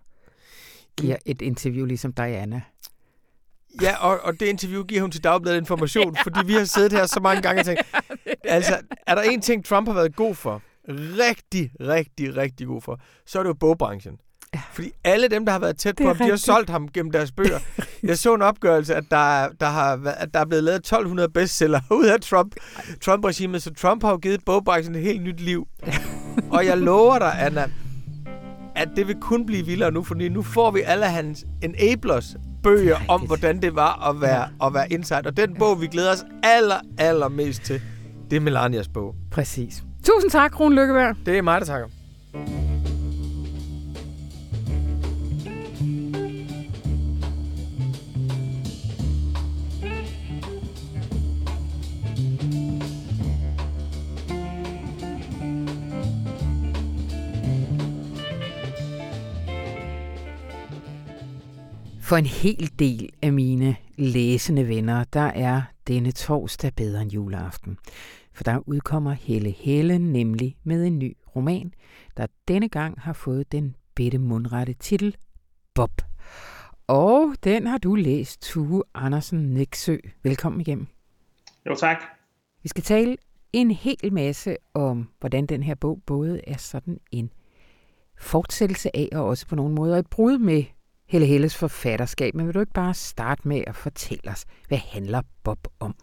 [1.02, 2.62] giver et interview ligesom Diana.
[3.82, 6.22] Ja, og, og det interview giver hun til Dagbladet Information, ja.
[6.22, 7.82] fordi vi har siddet her så mange gange og tænkt,
[8.44, 13.00] altså, er der en ting, Trump har været god for, rigtig, rigtig, rigtig god for,
[13.26, 14.18] så er det jo bogbranchen.
[14.54, 14.62] Ja.
[14.74, 17.32] Fordi alle dem, der har været tæt på ham, de har solgt ham gennem deres
[17.32, 17.60] bøger.
[18.04, 21.82] Jeg så en opgørelse, at der, der, har, at der er blevet lavet 1200 bestseller
[21.92, 22.56] ud af Trump,
[23.02, 25.68] Trump-regimet, så Trump har jo givet bogbranchen et helt nyt liv.
[26.52, 27.72] Og jeg lover dig, Anna,
[28.80, 32.98] at det vil kun blive vildere nu, fordi nu får vi alle hans enablers bøger
[33.08, 34.68] om, hvordan det var at være, ja.
[34.68, 35.22] at være inside.
[35.26, 37.82] Og den bog, vi glæder os aller, aller mest til,
[38.30, 39.16] det er Melanias bog.
[39.32, 39.84] Præcis.
[40.04, 41.16] Tusind tak, Rune Lykkeberg.
[41.26, 41.88] Det er mig, der takker.
[62.10, 67.78] For en hel del af mine læsende venner, der er denne torsdag bedre end juleaften.
[68.34, 71.74] For der udkommer Helle Helle nemlig med en ny roman,
[72.18, 75.16] der denne gang har fået den bitte mundrette titel
[75.74, 76.02] Bob.
[76.88, 79.98] Og den har du læst, Tue Andersen Næksø.
[80.24, 80.88] Velkommen igennem.
[81.66, 81.98] Jo, tak.
[82.64, 83.18] Vi skal tale
[83.54, 87.30] en hel masse om, hvordan den her bog både er sådan en
[88.18, 90.64] fortsættelse af, og også på nogle måder et brud med
[91.10, 95.22] Helle Helles forfatterskab, men vil du ikke bare starte med at fortælle os, hvad handler
[95.44, 95.96] Bob om?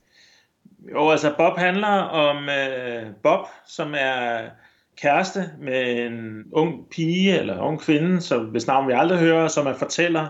[0.93, 4.49] Jo, altså Bob handler om øh, Bob, som er
[4.97, 9.67] kæreste med en ung pige eller ung kvinde, som, hvis navn vi aldrig hører, som
[9.67, 10.27] er fortæller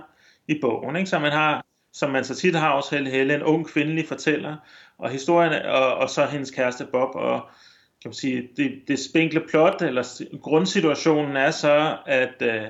[0.49, 0.97] i bogen.
[0.97, 1.11] Ikke?
[1.11, 4.57] Så man har, som man så tit har også Helle Helle, en ung kvindelig fortæller,
[4.99, 7.41] og historien, og, og så hendes kæreste Bob, og
[8.03, 12.63] kan man sige, det, det spinkle plot, eller grundsituationen er så, at øh,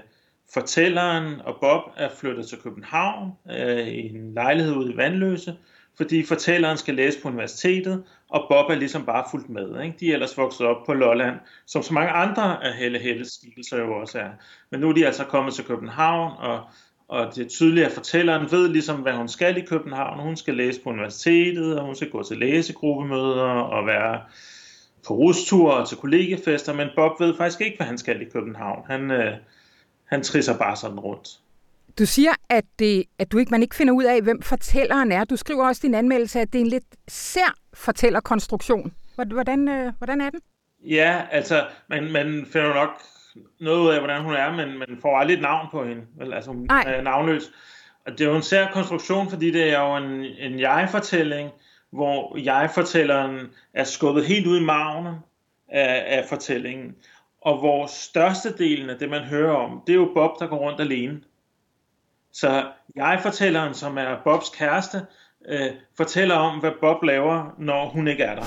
[0.55, 5.57] fortælleren og Bob er flyttet til København øh, i en lejlighed ude i Vandløse,
[5.97, 9.83] fordi fortælleren skal læse på universitetet, og Bob er ligesom bare fuldt med.
[9.83, 9.97] Ikke?
[10.01, 13.79] De er ellers vokset op på Lolland, som så mange andre af Helle Helles skikkelser
[13.79, 14.31] jo også er.
[14.71, 16.61] Men nu er de altså kommet til København, og,
[17.09, 20.21] og det er tydeligt, at fortælleren ved ligesom, hvad hun skal i København.
[20.21, 24.21] Hun skal læse på universitetet, og hun skal gå til læsegruppemøder og være
[25.07, 28.83] på rusture og til kollegefester, men Bob ved faktisk ikke, hvad han skal i København.
[28.87, 29.33] Han, øh,
[30.07, 31.29] han trisser bare sådan rundt.
[31.99, 35.25] Du siger, at, det, at du ikke, man ikke finder ud af, hvem fortælleren er.
[35.25, 38.92] Du skriver også i din anmeldelse, at det er en lidt sær fortællerkonstruktion.
[39.14, 40.40] Hvordan, øh, hvordan er den?
[40.85, 42.90] Ja, altså, man, man finder nok
[43.61, 46.03] noget ud af, hvordan hun er, men man får aldrig et navn på hende.
[46.19, 46.33] Vel?
[46.33, 46.85] Altså, hun Ej.
[46.87, 47.53] er navnløs.
[48.07, 51.51] Og det er jo en sær konstruktion, fordi det er jo en, en jeg-fortælling,
[51.90, 53.40] hvor jeg-fortælleren
[53.75, 55.07] er skubbet helt ud i maven
[55.69, 56.95] af, af fortællingen.
[57.47, 60.81] Og hvor størstedelen af det, man hører om, det er jo Bob, der går rundt
[60.81, 61.21] alene.
[62.33, 62.65] Så
[62.97, 65.01] jeg-fortælleren, som er Bobs kæreste,
[65.49, 68.47] øh, fortæller om, hvad Bob laver, når hun ikke er der.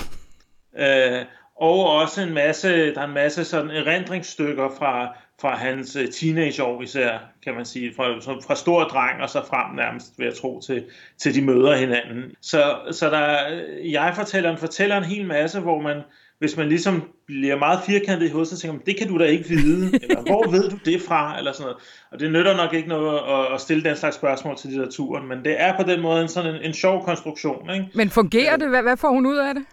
[0.78, 6.12] Øh, og også en masse, der er en masse sådan erindringsstykker fra, fra hans øh,
[6.12, 8.04] teenageår især, kan man sige, fra,
[8.48, 10.86] fra stor dreng og så frem nærmest, vil jeg tro, til,
[11.18, 12.36] til de møder hinanden.
[12.42, 16.02] Så, så der, øh, jeg fortæller, fortæller en hel masse, hvor man,
[16.40, 19.24] hvis man ligesom bliver meget firkantet i hovedet, så tænker man, det kan du da
[19.24, 21.78] ikke vide, eller hvor ved du det fra, eller sådan noget.
[22.12, 25.44] Og det nytter nok ikke noget at, at stille den slags spørgsmål til litteraturen, men
[25.44, 27.70] det er på den måde en sådan en, en sjov konstruktion.
[27.70, 27.86] Ikke?
[27.94, 28.70] Men fungerer det?
[28.70, 29.64] Hvad, hvad får hun ud af det?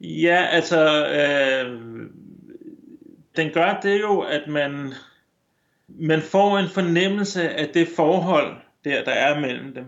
[0.00, 1.80] Ja, altså, øh,
[3.36, 4.92] den gør det jo, at man,
[5.88, 9.84] man får en fornemmelse af det forhold, der, der er mellem dem.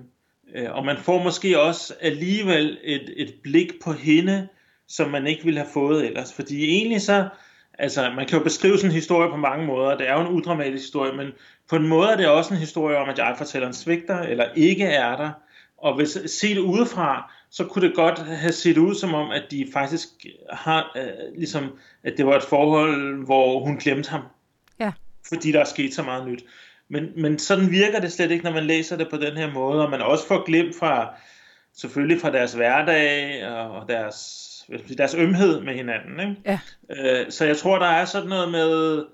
[0.55, 4.49] Øh, og man får måske også alligevel et, et blik på hende,
[4.89, 6.33] som man ikke ville have fået ellers.
[6.33, 7.29] Fordi egentlig så,
[7.79, 10.35] altså man kan jo beskrive sådan en historie på mange måder, det er jo en
[10.35, 11.27] udramatisk historie, men
[11.71, 14.45] på en måde er det også en historie om, at jeg fortæller en svigter, eller
[14.57, 15.31] ikke er der.
[15.79, 19.43] Og hvis se det udefra, så kunne det godt have set ud som om, at
[19.51, 20.09] de faktisk
[20.53, 24.23] har, øh, ligesom, at det var et forhold, hvor hun glemte ham.
[24.81, 24.93] Ja.
[25.29, 26.45] Fordi der er sket så meget nyt.
[26.89, 29.85] Men, men sådan virker det slet ikke, når man læser det på den her måde,
[29.85, 31.15] og man også får glemt fra,
[31.75, 34.48] selvfølgelig fra deres hverdag og deres,
[34.99, 36.21] deres ømhed med hinanden.
[36.21, 36.43] Ikke?
[36.47, 36.59] Ja.
[36.91, 39.05] Øh, så jeg tror, der er sådan noget med,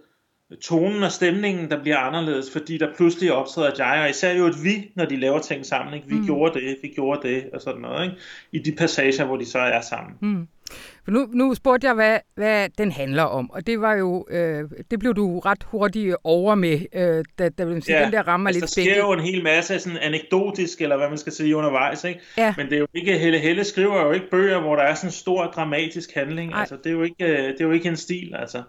[0.61, 4.65] tonen og stemningen, der bliver anderledes, fordi der pludselig optræder jeg, og især jo et
[4.65, 5.95] vi, når de laver ting sammen.
[5.95, 6.09] Ikke?
[6.09, 6.25] Vi mm.
[6.27, 8.05] gjorde det, vi gjorde det, og sådan noget.
[8.05, 8.17] Ikke?
[8.53, 10.15] I de passager, hvor de så er sammen.
[10.21, 10.49] Mm.
[11.05, 14.65] For nu, nu spurgte jeg, hvad, hvad den handler om, og det var jo, øh,
[14.91, 18.29] det blev du ret hurtigt over med, øh, da, da vil sige, ja, den der
[18.29, 18.95] rammer altså, lidt spændende.
[18.95, 22.21] Der sker jo en hel masse sådan anekdotisk, eller hvad man skal sige undervejs, ikke?
[22.39, 22.55] Ja.
[22.57, 25.09] Men det er jo ikke, Helle Helle skriver jo ikke bøger, hvor der er sådan
[25.09, 26.53] en stor dramatisk handling.
[26.53, 26.61] Ej.
[26.61, 28.63] Altså, det er, jo ikke, øh, det er jo ikke en stil, altså.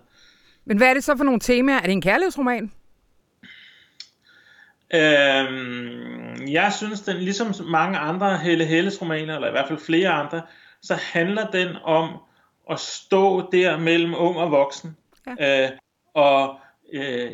[0.65, 1.77] Men hvad er det så for nogle temaer?
[1.77, 2.71] Er det en kærlighedsroman?
[4.93, 10.09] Øhm, jeg synes, den ligesom mange andre Helle Helles romaner, eller i hvert fald flere
[10.09, 10.41] andre,
[10.81, 12.09] så handler den om
[12.71, 14.97] at stå der mellem ung og voksen.
[15.39, 15.63] Ja.
[15.63, 15.69] Øh,
[16.13, 16.59] og
[16.93, 17.31] øh,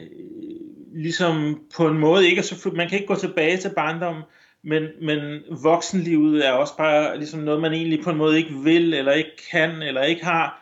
[0.95, 4.23] ligesom på en måde ikke, så man kan ikke gå tilbage til barndommen,
[4.63, 8.93] men, men voksenlivet er også bare ligesom noget, man egentlig på en måde ikke vil,
[8.93, 10.60] eller ikke kan, eller ikke har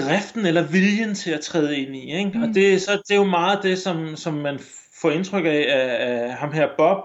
[0.00, 2.16] driften eller viljen til at træde ind i.
[2.18, 2.30] Ikke?
[2.34, 2.42] Mm.
[2.42, 4.60] Og det, så, det er jo meget det, som, som man
[5.00, 6.98] får indtryk af, af, af ham her Bob,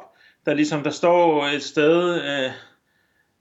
[0.46, 2.52] der ligesom, der står et sted, øh,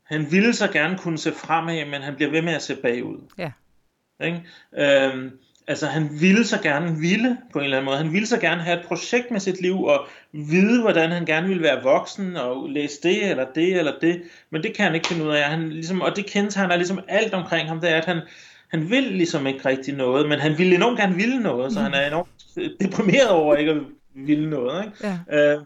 [0.04, 3.18] han ville så gerne kunne se fremad, men han bliver ved med at se bagud.
[3.38, 3.50] Ja.
[4.24, 4.42] Ikke?
[4.78, 5.30] Øhm,
[5.66, 7.96] altså han ville så gerne ville på en eller anden måde.
[7.96, 11.48] Han ville så gerne have et projekt med sit liv og vide, hvordan han gerne
[11.48, 14.22] ville være voksen og læse det eller det eller det.
[14.50, 15.42] Men det kan han ikke finde ud af.
[15.42, 18.20] Han, ligesom, og det kendetegner ligesom alt omkring ham, det er, at han,
[18.70, 21.94] han vil ligesom ikke rigtig noget, men han ville enormt gerne ville noget, så han
[21.94, 22.28] er enormt
[22.80, 23.83] deprimeret over ikke at
[24.14, 24.85] ville noget.
[24.85, 25.18] Ikke?
[25.28, 25.54] Ja.
[25.54, 25.64] Øhm,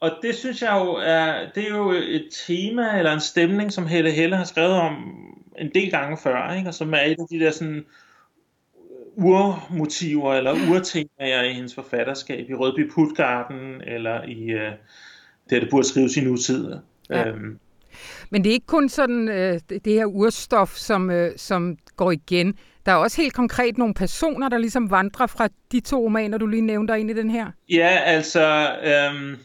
[0.00, 3.86] og det synes jeg jo er, det er jo et tema eller en stemning, som
[3.86, 4.94] Helle Helle har skrevet om
[5.58, 6.68] en del gange før, ikke?
[6.68, 7.84] og som er et af de der sådan
[9.16, 14.72] urmotiver eller urtemaer i hendes forfatterskab, i Rødby Putgarden eller i uh,
[15.50, 16.74] det, der burde skrives i nutid.
[17.10, 17.28] Ja.
[17.28, 17.58] Øhm,
[18.30, 22.54] men det er ikke kun sådan øh, det her urstof, som, øh, som går igen.
[22.86, 26.46] Der er også helt konkret nogle personer, der ligesom vandrer fra de to romaner, du
[26.46, 27.46] lige nævnte ind i den her.
[27.70, 28.68] Ja, altså...
[28.84, 29.38] Øh,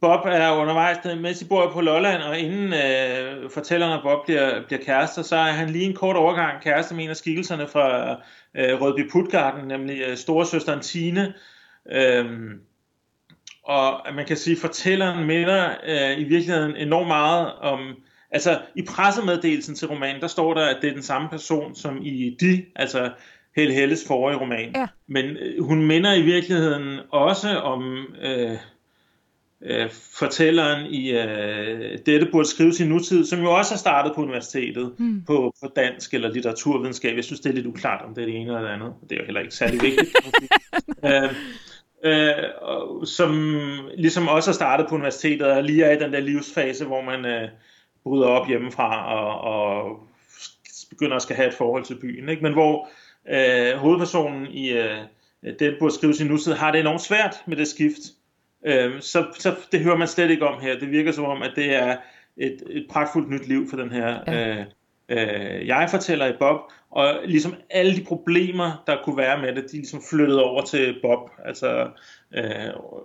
[0.00, 4.66] Bob er undervejs, mens de bor på Lolland, og inden øh, fortælleren og Bob bliver,
[4.66, 8.10] bliver kærester, så er han lige en kort overgang kæreste med en af skikkelserne fra
[8.56, 11.34] øh, Rødby Putgarden, nemlig øh, storesøsteren Tine.
[11.92, 12.24] Øh,
[13.66, 17.80] og man kan sige, at fortælleren minder øh, i virkeligheden enormt meget om...
[18.30, 21.98] Altså, i pressemeddelelsen til romanen, der står der, at det er den samme person som
[22.02, 23.10] i de, altså
[23.56, 24.72] Helle Helles forrige roman.
[24.74, 24.86] Ja.
[25.08, 28.56] Men øh, hun minder i virkeligheden også om øh,
[29.62, 34.22] øh, fortælleren i øh, Dette burde skrives i nutid, som jo også har startet på
[34.22, 35.22] universitetet mm.
[35.26, 37.16] på, på dansk eller litteraturvidenskab.
[37.16, 38.92] Jeg synes, det er lidt uklart, om det er det ene eller det andet.
[39.02, 40.16] Det er jo heller ikke særlig vigtigt.
[41.06, 41.34] øh,
[42.06, 43.58] øh, som
[43.96, 47.24] ligesom også har startet på universitetet og lige er i den der livsfase, hvor man
[47.24, 47.48] øh,
[48.04, 50.00] bryder op hjemmefra og, og
[50.90, 52.28] begynder at skal have et forhold til byen.
[52.28, 52.42] Ikke?
[52.42, 52.88] Men hvor
[53.28, 54.98] øh, hovedpersonen i øh,
[55.58, 58.00] den burde skrives i nutid har det enormt svært med det skift.
[58.66, 60.78] Øh, så, så det hører man slet ikke om her.
[60.78, 61.96] Det virker som om, at det er
[62.36, 64.60] et, et pragtfuldt nyt liv for den her ja.
[64.60, 64.64] øh,
[65.08, 69.70] øh, jeg fortæller i Bob, og ligesom alle de problemer, der kunne være med det,
[69.72, 71.88] de ligesom flyttede over til Bob, altså
[72.34, 72.44] øh,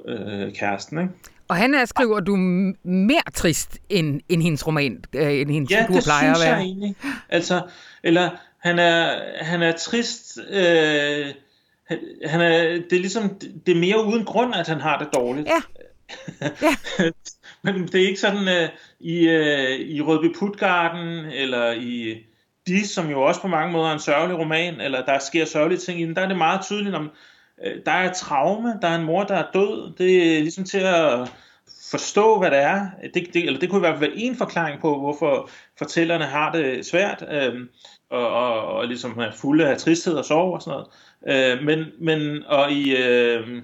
[0.08, 1.02] øh, kæresten.
[1.02, 1.14] Ikke?
[1.48, 2.36] Og han er, skriver du,
[2.84, 6.56] mere trist end, end hendes roman, øh, end hendes ja, figur plejer at være.
[6.56, 6.96] Ja, det synes jeg egentlig.
[7.30, 7.62] Altså,
[8.04, 10.40] eller han er, han er trist...
[10.50, 11.26] Øh,
[11.88, 15.08] han, han er, det er ligesom, det er mere uden grund, at han har det
[15.14, 15.48] dårligt.
[15.48, 15.62] Ja.
[16.68, 16.76] ja.
[17.64, 18.70] Men det er ikke sådan øh,
[19.00, 22.24] i, øh, i Rødby Putgarden, eller i
[22.68, 25.80] De, som jo også på mange måder er en sørgelig roman, eller der sker sørgelige
[25.80, 27.12] ting i den, der er det meget tydeligt om,
[27.66, 29.96] øh, der er traume, der er en mor, der er død.
[29.98, 31.32] Det er ligesom til at
[31.92, 32.88] forstå, hvad det er.
[33.14, 36.52] Det, det, eller det kunne i hvert fald være en forklaring på, hvorfor fortællerne har
[36.52, 37.54] det svært, øh,
[38.10, 40.80] og, og, og ligesom er fulde af tristhed og sorg og sådan
[41.28, 41.60] noget.
[41.60, 43.64] Øh, men, men og i øh,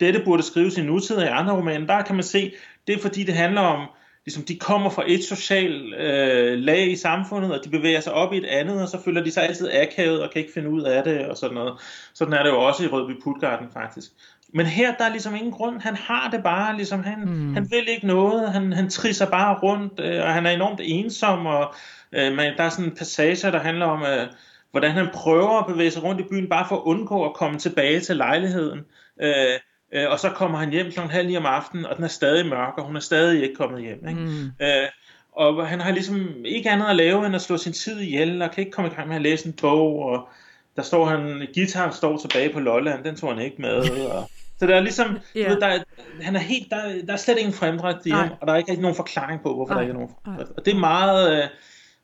[0.00, 2.52] dette burde skrives i nutid i andre romaner, der kan man se,
[2.86, 3.88] det er fordi det handler om,
[4.26, 8.32] ligesom de kommer fra et socialt øh, lag i samfundet, og de bevæger sig op
[8.32, 10.82] i et andet, og så føler de sig altid akavet og kan ikke finde ud
[10.82, 11.74] af det, og sådan noget.
[12.14, 14.10] Sådan er det jo også i Rødby Putgarden faktisk.
[14.52, 15.80] Men her, der er ligesom ingen grund.
[15.80, 17.54] Han har det bare, ligesom han, mm.
[17.54, 18.52] han vil ikke noget.
[18.52, 21.74] Han, han trisser bare rundt, øh, og han er enormt ensom, og
[22.12, 24.26] øh, man, der er sådan en passage, der handler om, øh,
[24.70, 27.58] hvordan han prøver at bevæge sig rundt i byen, bare for at undgå at komme
[27.58, 28.80] tilbage til lejligheden.
[29.22, 29.58] Øh,
[29.94, 32.46] øh, og så kommer han hjem klokken halv ni om aftenen, og den er stadig
[32.46, 34.08] mørk, og hun er stadig ikke kommet hjem.
[34.08, 34.20] Ikke?
[34.20, 34.66] Mm.
[34.66, 34.88] Øh,
[35.32, 38.50] og han har ligesom ikke andet at lave, end at slå sin tid ihjel, og
[38.50, 40.28] kan ikke komme i gang med at læse en bog, og
[40.76, 44.66] der står han, guitar står tilbage på Lolland, den tog han ikke med, og så
[44.66, 45.50] der er ligesom, yeah.
[45.50, 45.78] ved, der,
[46.22, 48.70] han er helt, der, der er slet ingen fremdrift i ham, og der er ikke
[48.70, 49.74] rigtig nogen forklaring på, hvorfor Ej.
[49.74, 50.50] der ikke er nogen fremdrift.
[50.56, 51.48] Og det er meget, øh,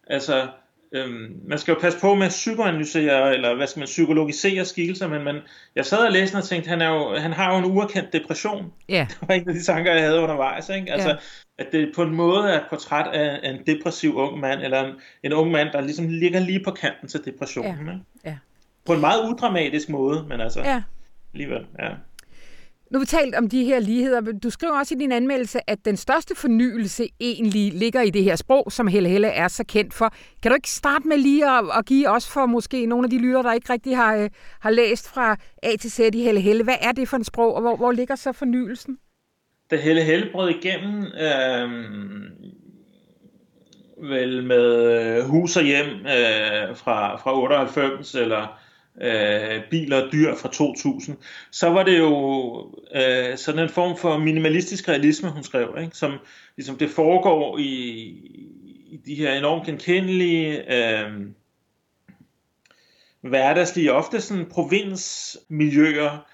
[0.07, 0.47] altså,
[0.93, 5.09] øhm, man skal jo passe på med at psykoanalysere, eller hvad skal man, psykologisere skikkelser,
[5.09, 5.41] men man,
[5.77, 8.73] jeg sad og læste og tænkte, han, er jo, han har jo en uerkendt depression.
[8.91, 9.09] Yeah.
[9.11, 10.93] Det var en af de tanker, jeg havde undervejs, ikke?
[10.93, 11.21] Altså, yeah.
[11.59, 14.85] at det på en måde er et portræt af, af en depressiv ung mand, eller
[14.85, 17.87] en, en ung mand, der ligesom ligger lige på kanten til depressionen.
[17.87, 17.95] Yeah.
[17.95, 18.01] Ikke?
[18.27, 18.37] Yeah.
[18.87, 20.83] På en meget udramatisk måde, men altså, yeah.
[21.35, 21.91] alligevel, ja.
[22.91, 24.21] Nu har vi talt om de her ligheder.
[24.43, 28.37] Du skriver også i din anmeldelse, at den største fornyelse egentlig ligger i det her
[28.37, 30.15] sprog, som Helle Helle er så kendt for.
[30.43, 33.19] Kan du ikke starte med lige at, at give os for måske nogle af de
[33.19, 36.65] lytter, der ikke rigtig har, øh, har læst fra A til Z i Helle Helle.
[36.65, 38.99] Hvad er det for en sprog, og hvor, hvor ligger så fornyelsen?
[39.71, 41.71] Da Helle Helle brød igennem, øh,
[44.11, 48.61] vel med øh, hus og hjem øh, fra, fra 98, eller
[49.03, 51.17] øh, biler og dyr fra 2000,
[51.51, 55.97] så var det jo øh, sådan en form for minimalistisk realisme, hun skrev, ikke?
[55.97, 56.13] som
[56.57, 57.71] ligesom det foregår i,
[58.91, 61.11] i de her enormt genkendelige, øh,
[63.21, 66.27] hverdagslige, ofte sådan provinsmiljøer,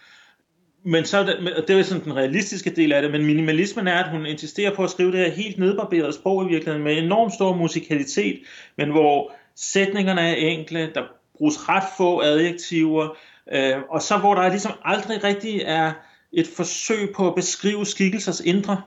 [0.89, 4.11] men så det, det er sådan den realistiske del af det, men minimalismen er, at
[4.11, 7.55] hun insisterer på at skrive det her helt nedbarberede sprog i virkeligheden, med enormt stor
[7.55, 8.41] musikalitet,
[8.77, 11.03] men hvor sætningerne er enkle, der
[11.39, 13.09] bruges ret få adjektiver,
[13.53, 15.93] øh, og så hvor der ligesom aldrig rigtig er
[16.33, 18.83] et forsøg på at beskrive skikkelsers indre.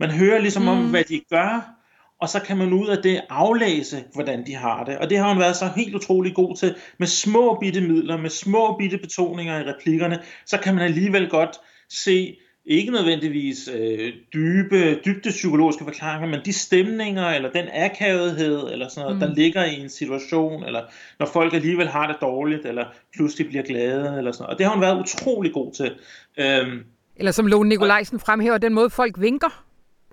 [0.00, 0.68] Man hører ligesom mm.
[0.68, 1.80] om, hvad de gør,
[2.20, 4.98] og så kan man ud af det aflæse, hvordan de har det.
[4.98, 8.30] Og det har hun været så helt utrolig god til, med små bitte midler, med
[8.30, 11.56] små bitte betoninger i replikkerne, så kan man alligevel godt
[11.88, 18.88] se ikke nødvendigvis øh, dybe, dybde psykologiske forklaringer, men de stemninger, eller den akavethed, eller
[18.88, 19.20] sådan noget, mm.
[19.20, 20.82] der ligger i en situation, eller
[21.18, 22.84] når folk alligevel har det dårligt, eller
[23.16, 24.52] pludselig bliver glade, eller sådan noget.
[24.52, 25.92] Og det har hun været utrolig god til.
[26.38, 26.84] Øhm,
[27.16, 29.64] eller som Lone Nikolajsen fremhæver, den måde folk vinker.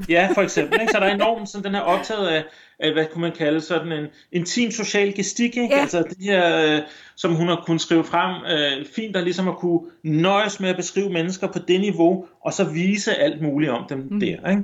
[0.09, 0.81] Ja, for eksempel.
[0.81, 0.91] Ikke?
[0.93, 2.43] Så der er enormt sådan, den her optaget af,
[2.79, 5.75] af, hvad kunne man kalde sådan en intim social gestik, ikke?
[5.75, 5.81] Ja.
[5.81, 6.81] Altså det her, øh,
[7.15, 10.75] som hun har kunnet skrive frem, øh, fint at ligesom at kunne nøjes med at
[10.75, 14.19] beskrive mennesker på det niveau, og så vise alt muligt om dem mm.
[14.19, 14.63] der, ikke?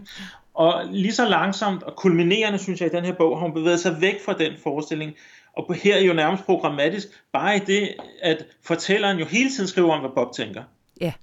[0.53, 3.79] Og lige så langsomt og kulminerende, synes jeg, i den her bog, har hun bevæget
[3.79, 5.13] sig væk fra den forestilling,
[5.57, 7.89] og her er jo nærmest programmatisk, bare i det,
[8.21, 10.63] at fortælleren jo hele tiden skriver om, hvad Bob tænker.
[11.01, 11.13] Ja.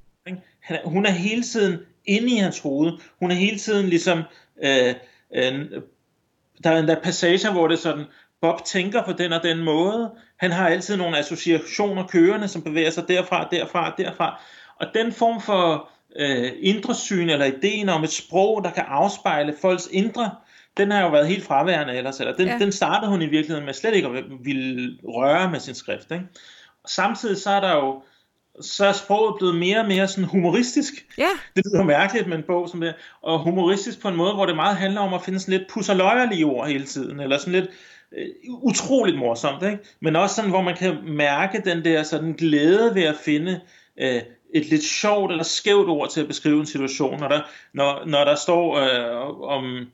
[0.85, 1.79] Hun er hele tiden
[2.11, 2.93] inde i hans hoved.
[3.21, 4.23] Hun er hele tiden ligesom...
[4.65, 4.95] Øh,
[5.35, 5.67] øh,
[6.65, 8.05] der er en der passager, hvor det er sådan,
[8.41, 10.11] Bob tænker på den og den måde.
[10.37, 14.43] Han har altid nogle associationer kørende, som bevæger sig derfra, derfra, derfra.
[14.77, 19.55] Og den form for øh, indre syn eller ideen om et sprog, der kan afspejle
[19.61, 20.31] folks indre,
[20.77, 22.21] den har jo været helt fraværende ellers.
[22.21, 22.59] Eller den, ja.
[22.59, 26.11] den startede hun i virkeligheden med slet ikke at ville røre med sin skrift.
[26.11, 26.25] Ikke?
[26.85, 28.03] Og samtidig så er der jo
[28.63, 31.07] så er sproget blevet mere og mere sådan humoristisk.
[31.19, 31.29] Ja.
[31.57, 34.57] Det lyder mærkeligt med en bog som det, og humoristisk på en måde, hvor det
[34.57, 37.71] meget handler om at finde sådan lidt pusserløjerlige ord hele tiden, eller sådan lidt
[38.19, 39.79] øh, utroligt morsomt, ikke?
[40.01, 43.61] men også sådan, hvor man kan mærke den der sådan glæde ved at finde
[44.01, 44.23] øh,
[44.55, 47.41] et lidt sjovt eller skævt ord til at beskrive en situation, når der,
[47.73, 49.87] når, når der står øh, om,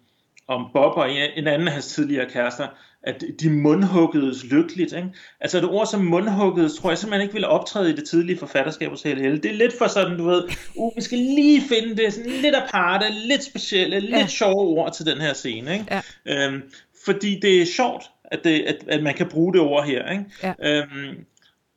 [0.49, 2.67] om Bob og en, en anden af hans tidligere kærester,
[3.07, 4.93] at de mundhuggedes lykkeligt.
[4.93, 5.09] Ikke?
[5.41, 8.91] Altså et ord som mundhuggedes, tror jeg simpelthen ikke ville optræde i det tidlige forfatterskab
[8.91, 10.43] hos Helle Det er lidt for sådan, du ved,
[10.75, 14.27] uh, vi skal lige finde det sådan lidt aparte, lidt specielle, lidt ja.
[14.27, 15.73] sjove ord til den her scene.
[15.73, 16.03] Ikke?
[16.27, 16.47] Ja.
[16.47, 16.63] Øhm,
[17.05, 20.11] fordi det er sjovt, at, det, at, at man kan bruge det ord her.
[20.11, 20.25] Ikke?
[20.43, 20.53] Ja.
[20.63, 21.25] Øhm,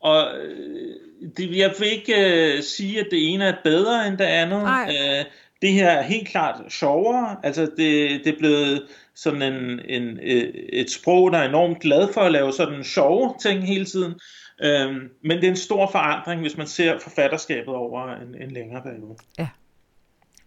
[0.02, 0.96] og øh,
[1.38, 2.14] det, jeg vil ikke
[2.58, 4.62] uh, sige, at det ene er bedre end det andet.
[4.62, 5.26] Uh,
[5.62, 7.36] det her er helt klart sjovere.
[7.44, 8.84] Altså det, det er blevet
[9.24, 10.20] sådan en, en,
[10.74, 14.14] et sprog, der er enormt glad for at lave sådan sjove ting hele tiden.
[14.64, 18.82] Øhm, men det er en stor forandring, hvis man ser forfatterskabet over en, en længere
[18.82, 19.16] periode.
[19.40, 19.48] Ja.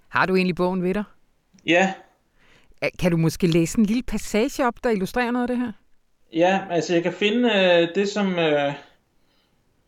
[0.09, 1.05] Har du egentlig bogen ved dig?
[1.67, 1.93] Ja.
[2.99, 5.73] Kan du måske læse en lille passage op, der illustrerer noget af det her?
[6.33, 8.39] Ja, altså jeg kan finde øh, det, som...
[8.39, 8.73] Øh,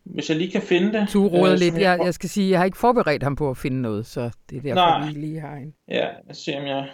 [0.03, 1.13] hvis jeg lige kan finde det.
[1.13, 1.77] Du råder øh, lidt.
[1.77, 4.57] Jeg, jeg skal sige, jeg har ikke forberedt ham på at finde noget, så det
[4.57, 5.07] er derfor, Nej.
[5.07, 5.73] vi lige har en.
[5.87, 6.89] Ja, jeg ser, om jeg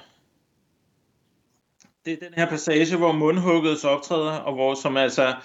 [2.06, 5.36] det er den her passage, hvor mundhugget optræder, og hvor, som altså,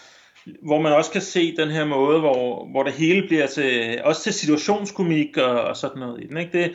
[0.62, 4.22] hvor man også kan se den her måde, hvor, hvor det hele bliver til, også
[4.22, 6.36] til situationskomik og, og sådan noget i den.
[6.36, 6.58] Ikke?
[6.58, 6.72] Det,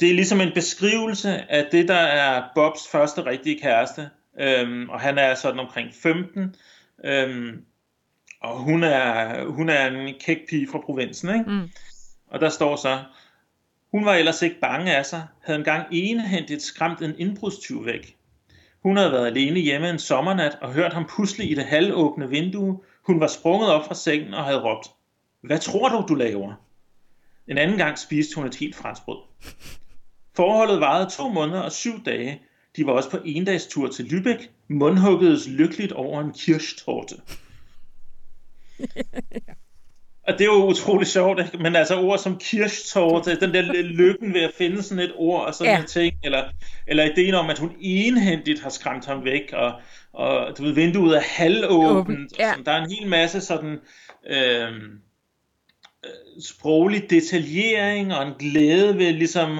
[0.00, 4.10] det er ligesom en beskrivelse af det, der er Bobs første rigtige kæreste.
[4.40, 6.56] Øhm, og han er sådan omkring 15.
[7.04, 7.64] Øhm,
[8.40, 11.38] og hun er, hun er en kæk pige fra provinsen.
[11.38, 11.50] Ikke?
[11.50, 11.70] Mm.
[12.26, 12.98] Og der står så,
[13.90, 18.16] hun var ellers ikke bange af sig, havde engang enehendigt skræmt en indbrudstyv væk.
[18.84, 22.80] Hun havde været alene hjemme en sommernat og hørt ham pusle i det halvåbne vindue.
[23.02, 24.90] Hun var sprunget op fra sengen og havde råbt,
[25.40, 26.54] Hvad tror du, du laver?
[27.48, 29.18] En anden gang spiste hun et helt franskbrød.
[30.36, 32.42] Forholdet varede to måneder og syv dage.
[32.76, 37.16] De var også på endagstur til Lübeck, mundhuggedes lykkeligt over en kirschtorte.
[40.26, 41.58] Og det er jo utroligt sjovt, ikke?
[41.58, 45.54] men altså ord som kirschtorte, den der lykken ved at finde sådan et ord og
[45.54, 45.80] sådan ja.
[45.80, 46.44] en ting, eller,
[46.86, 49.72] eller ideen om, at hun enhændigt har skræmt ham væk, og,
[50.12, 52.46] og du ved, vinduet er halvåbent, ja.
[52.46, 52.64] og sådan.
[52.64, 53.78] der er en hel masse sådan
[54.26, 55.00] øhm,
[56.04, 59.58] øh, sproglig detaljering og en glæde ved ligesom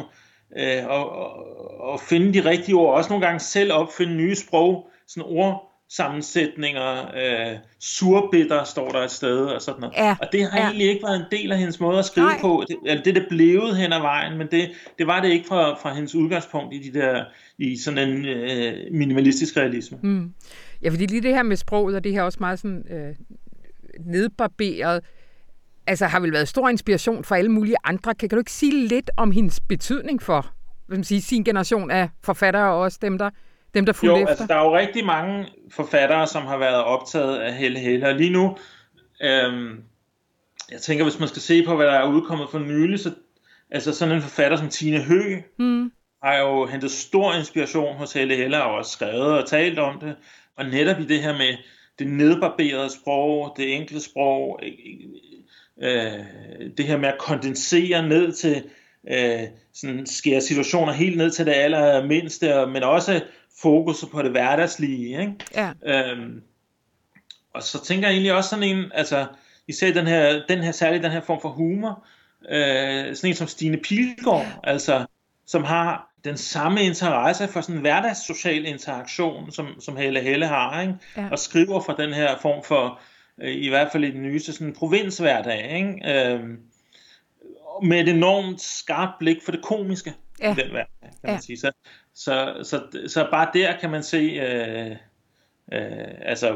[0.57, 4.91] øh, at, at, at finde de rigtige ord, også nogle gange selv opfinde nye sprog,
[5.07, 9.95] sådan ord, sammensætninger, øh, surbitter står der et sted og sådan noget.
[9.97, 10.65] Ja, og det har ja.
[10.65, 12.41] egentlig ikke været en del af hendes måde at skrive Nej.
[12.41, 12.65] på.
[12.69, 15.47] Det, altså, det er det blevet hen ad vejen, men det, det var det ikke
[15.47, 17.25] fra, fra hendes udgangspunkt i de der
[17.59, 19.99] i sådan en øh, minimalistisk realisme.
[20.03, 20.33] Mm.
[20.83, 23.15] Ja, fordi lige det her med sproget, og det her også meget sådan øh,
[24.07, 25.01] nedbarberet,
[25.87, 28.15] altså har vel været stor inspiration for alle mulige andre.
[28.15, 30.55] Kan, kan du ikke sige lidt om hendes betydning for
[30.87, 33.31] hvad man sige, sin generation af forfattere og også dem, der
[33.75, 34.31] dem, der fulgte jo, efter?
[34.31, 38.14] altså, der er jo rigtig mange forfattere, som har været optaget af Helle Helle, og
[38.14, 38.57] lige nu,
[39.22, 39.83] øhm,
[40.70, 43.11] jeg tænker, hvis man skal se på, hvad der er udkommet for nylig, så
[43.70, 45.93] altså sådan en forfatter som Tine Høgh, mm.
[46.22, 50.16] har jo hentet stor inspiration hos Helle Helle, og også skrevet og talt om det,
[50.57, 51.57] og netop i det her med
[51.99, 54.61] det nedbarberede sprog, det enkle sprog,
[55.83, 56.25] øh,
[56.77, 58.62] det her med at kondensere ned til
[59.11, 63.22] øh, sådan skære situationer helt ned til det allermindste, men også
[63.63, 65.21] fokus på det hverdagslige.
[65.21, 65.35] Ikke?
[65.55, 65.73] Ja.
[65.87, 66.43] Øhm,
[67.55, 69.27] og så tænker jeg egentlig også sådan en, altså
[69.69, 72.07] især den her, den her særligt den her form for humor,
[72.51, 75.07] øh, sådan en som Stine Pilgaard, altså
[75.47, 80.81] som har den samme interesse for sådan en hverdagssocial interaktion, som, som Helle Helle har,
[80.81, 80.95] ikke?
[81.17, 81.29] Ja.
[81.31, 83.01] og skriver fra den her form for,
[83.43, 86.13] øh, i hvert fald i den nyeste, sådan provinshverdag, ikke?
[86.13, 86.41] Øh,
[87.83, 90.53] med et enormt skarpt blik for det komiske ja.
[90.53, 91.31] i den hverdag, kan ja.
[91.31, 91.59] man sige.
[91.59, 91.73] Så,
[92.15, 94.91] så, så, så bare der kan man se, øh,
[95.73, 96.53] øh, altså,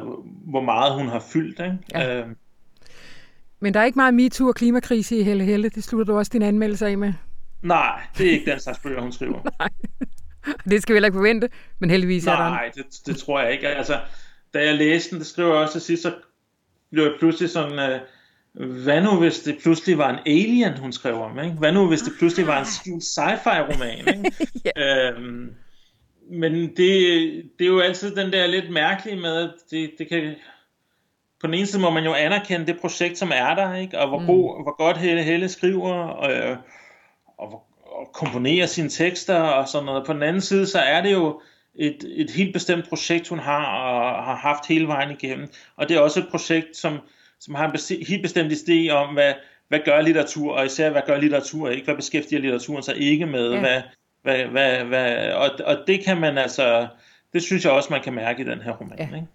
[0.50, 1.60] hvor meget hun har fyldt.
[1.60, 1.78] Ikke?
[1.94, 2.20] Ja.
[2.20, 2.26] Øh.
[3.60, 5.68] Men der er ikke meget MeToo og klimakrise i Helle Helle.
[5.68, 7.12] Det slutter du også din anmeldelse af med.
[7.62, 9.40] Nej, det er ikke den slags bøger, hun skriver.
[9.58, 9.68] Nej,
[10.64, 11.48] det skal vi heller ikke forvente,
[11.78, 13.68] men heldigvis Nej, er der Nej, det, det tror jeg ikke.
[13.68, 14.00] Altså,
[14.54, 16.14] da jeg læste den, det skriver jeg også til sidst, så
[16.90, 17.92] blev jeg pludselig sådan...
[17.92, 18.00] Øh,
[18.52, 21.38] hvad nu hvis det pludselig var en alien, hun skrev om?
[21.38, 21.56] Ikke?
[21.56, 23.98] Hvad nu hvis det pludselig var en sci-fi roman?
[23.98, 24.32] Ikke?
[24.78, 25.14] yeah.
[25.16, 25.54] øhm,
[26.30, 26.76] men det,
[27.58, 30.34] det er jo altid den der lidt mærkelige med, at det, det kan...
[31.40, 33.98] På den ene side må man jo anerkende det projekt, som er der, ikke?
[33.98, 34.26] og hvor, mm.
[34.26, 36.56] god, hvor godt Helle, Helle skriver, og,
[37.38, 40.06] og, og komponerer sine tekster og sådan noget.
[40.06, 41.40] På den anden side, så er det jo
[41.74, 45.48] et, et helt bestemt projekt, hun har og har haft hele vejen igennem.
[45.76, 46.98] Og det er også et projekt, som,
[47.40, 49.32] som har en helt bestemt idé om, hvad,
[49.68, 51.84] hvad gør litteratur, og især hvad gør litteratur ikke?
[51.84, 53.52] Hvad beskæftiger litteraturen sig ikke med?
[53.52, 53.60] Ja.
[53.60, 53.82] Hvad,
[54.22, 56.88] hvad, hvad, hvad, og, og det kan man altså,
[57.32, 58.98] det synes jeg også, man kan mærke i den her roman.
[58.98, 59.04] Ja.
[59.04, 59.26] Ikke?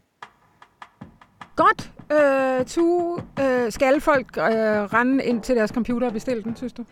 [1.56, 1.92] Godt.
[2.12, 6.74] Øh, tu, øh, skal folk øh, rende ind til deres computer og bestille den, synes
[6.74, 6.86] du?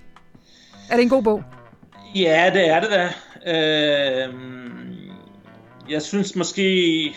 [0.92, 1.44] Er det en god bog?
[2.16, 3.10] Ja, det er det da.
[3.48, 4.34] Øh,
[5.90, 7.16] jeg synes måske,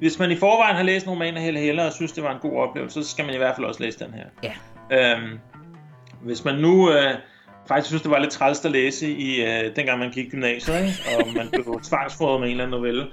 [0.00, 2.34] hvis man i forvejen har læst en roman af Helle Heller og synes, det var
[2.34, 4.24] en god oplevelse, så skal man i hvert fald også læse den her.
[4.42, 4.52] Ja.
[5.16, 5.38] Øhm,
[6.22, 7.14] hvis man nu øh,
[7.68, 10.92] faktisk synes, det var lidt træls at læse i øh, dengang man gik gymnasiet, ikke?
[11.18, 13.06] og man blev tvangsfodret med en eller anden novelle,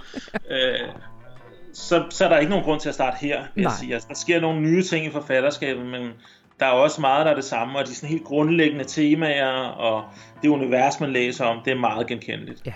[0.52, 0.90] øh,
[1.74, 3.94] så, så er der ikke nogen grund til at starte her, vil jeg sige.
[3.94, 6.12] Altså, der sker nogle nye ting i forfatterskabet, men
[6.60, 10.04] der er også meget, der er det samme, og de sådan helt grundlæggende temaer, og
[10.42, 12.62] det univers, man læser om, det er meget genkendeligt.
[12.66, 12.74] Ja.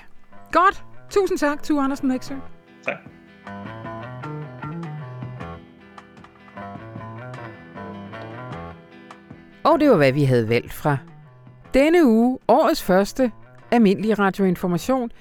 [0.52, 0.84] Godt.
[1.10, 2.34] Tusind tak, Tue Andersen Nexø.
[2.86, 2.98] Tak.
[9.64, 10.98] Og det var, hvad vi havde valgt fra
[11.74, 12.40] denne uge.
[12.48, 13.32] Årets første
[13.72, 15.12] almindelige radioinformation.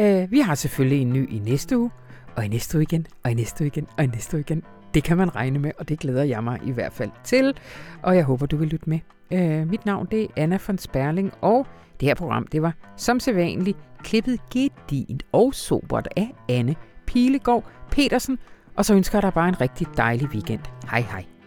[0.00, 1.90] Uh, vi har selvfølgelig en ny i næste uge,
[2.36, 4.62] og i næste uge igen, og i næste uge igen, og i næste uge igen.
[4.94, 7.56] Det kan man regne med, og det glæder jeg mig i hvert fald til.
[8.02, 8.98] Og jeg håber, du vil lytte med.
[9.34, 11.66] Uh, mit navn det er Anna von Sperling, og
[12.00, 16.76] det her program det var som sædvanligt klippet gedint og sobert af Anne
[17.06, 18.38] Pilegaard Petersen.
[18.76, 20.60] Og så ønsker jeg dig bare en rigtig dejlig weekend.
[20.90, 21.39] Hej hej.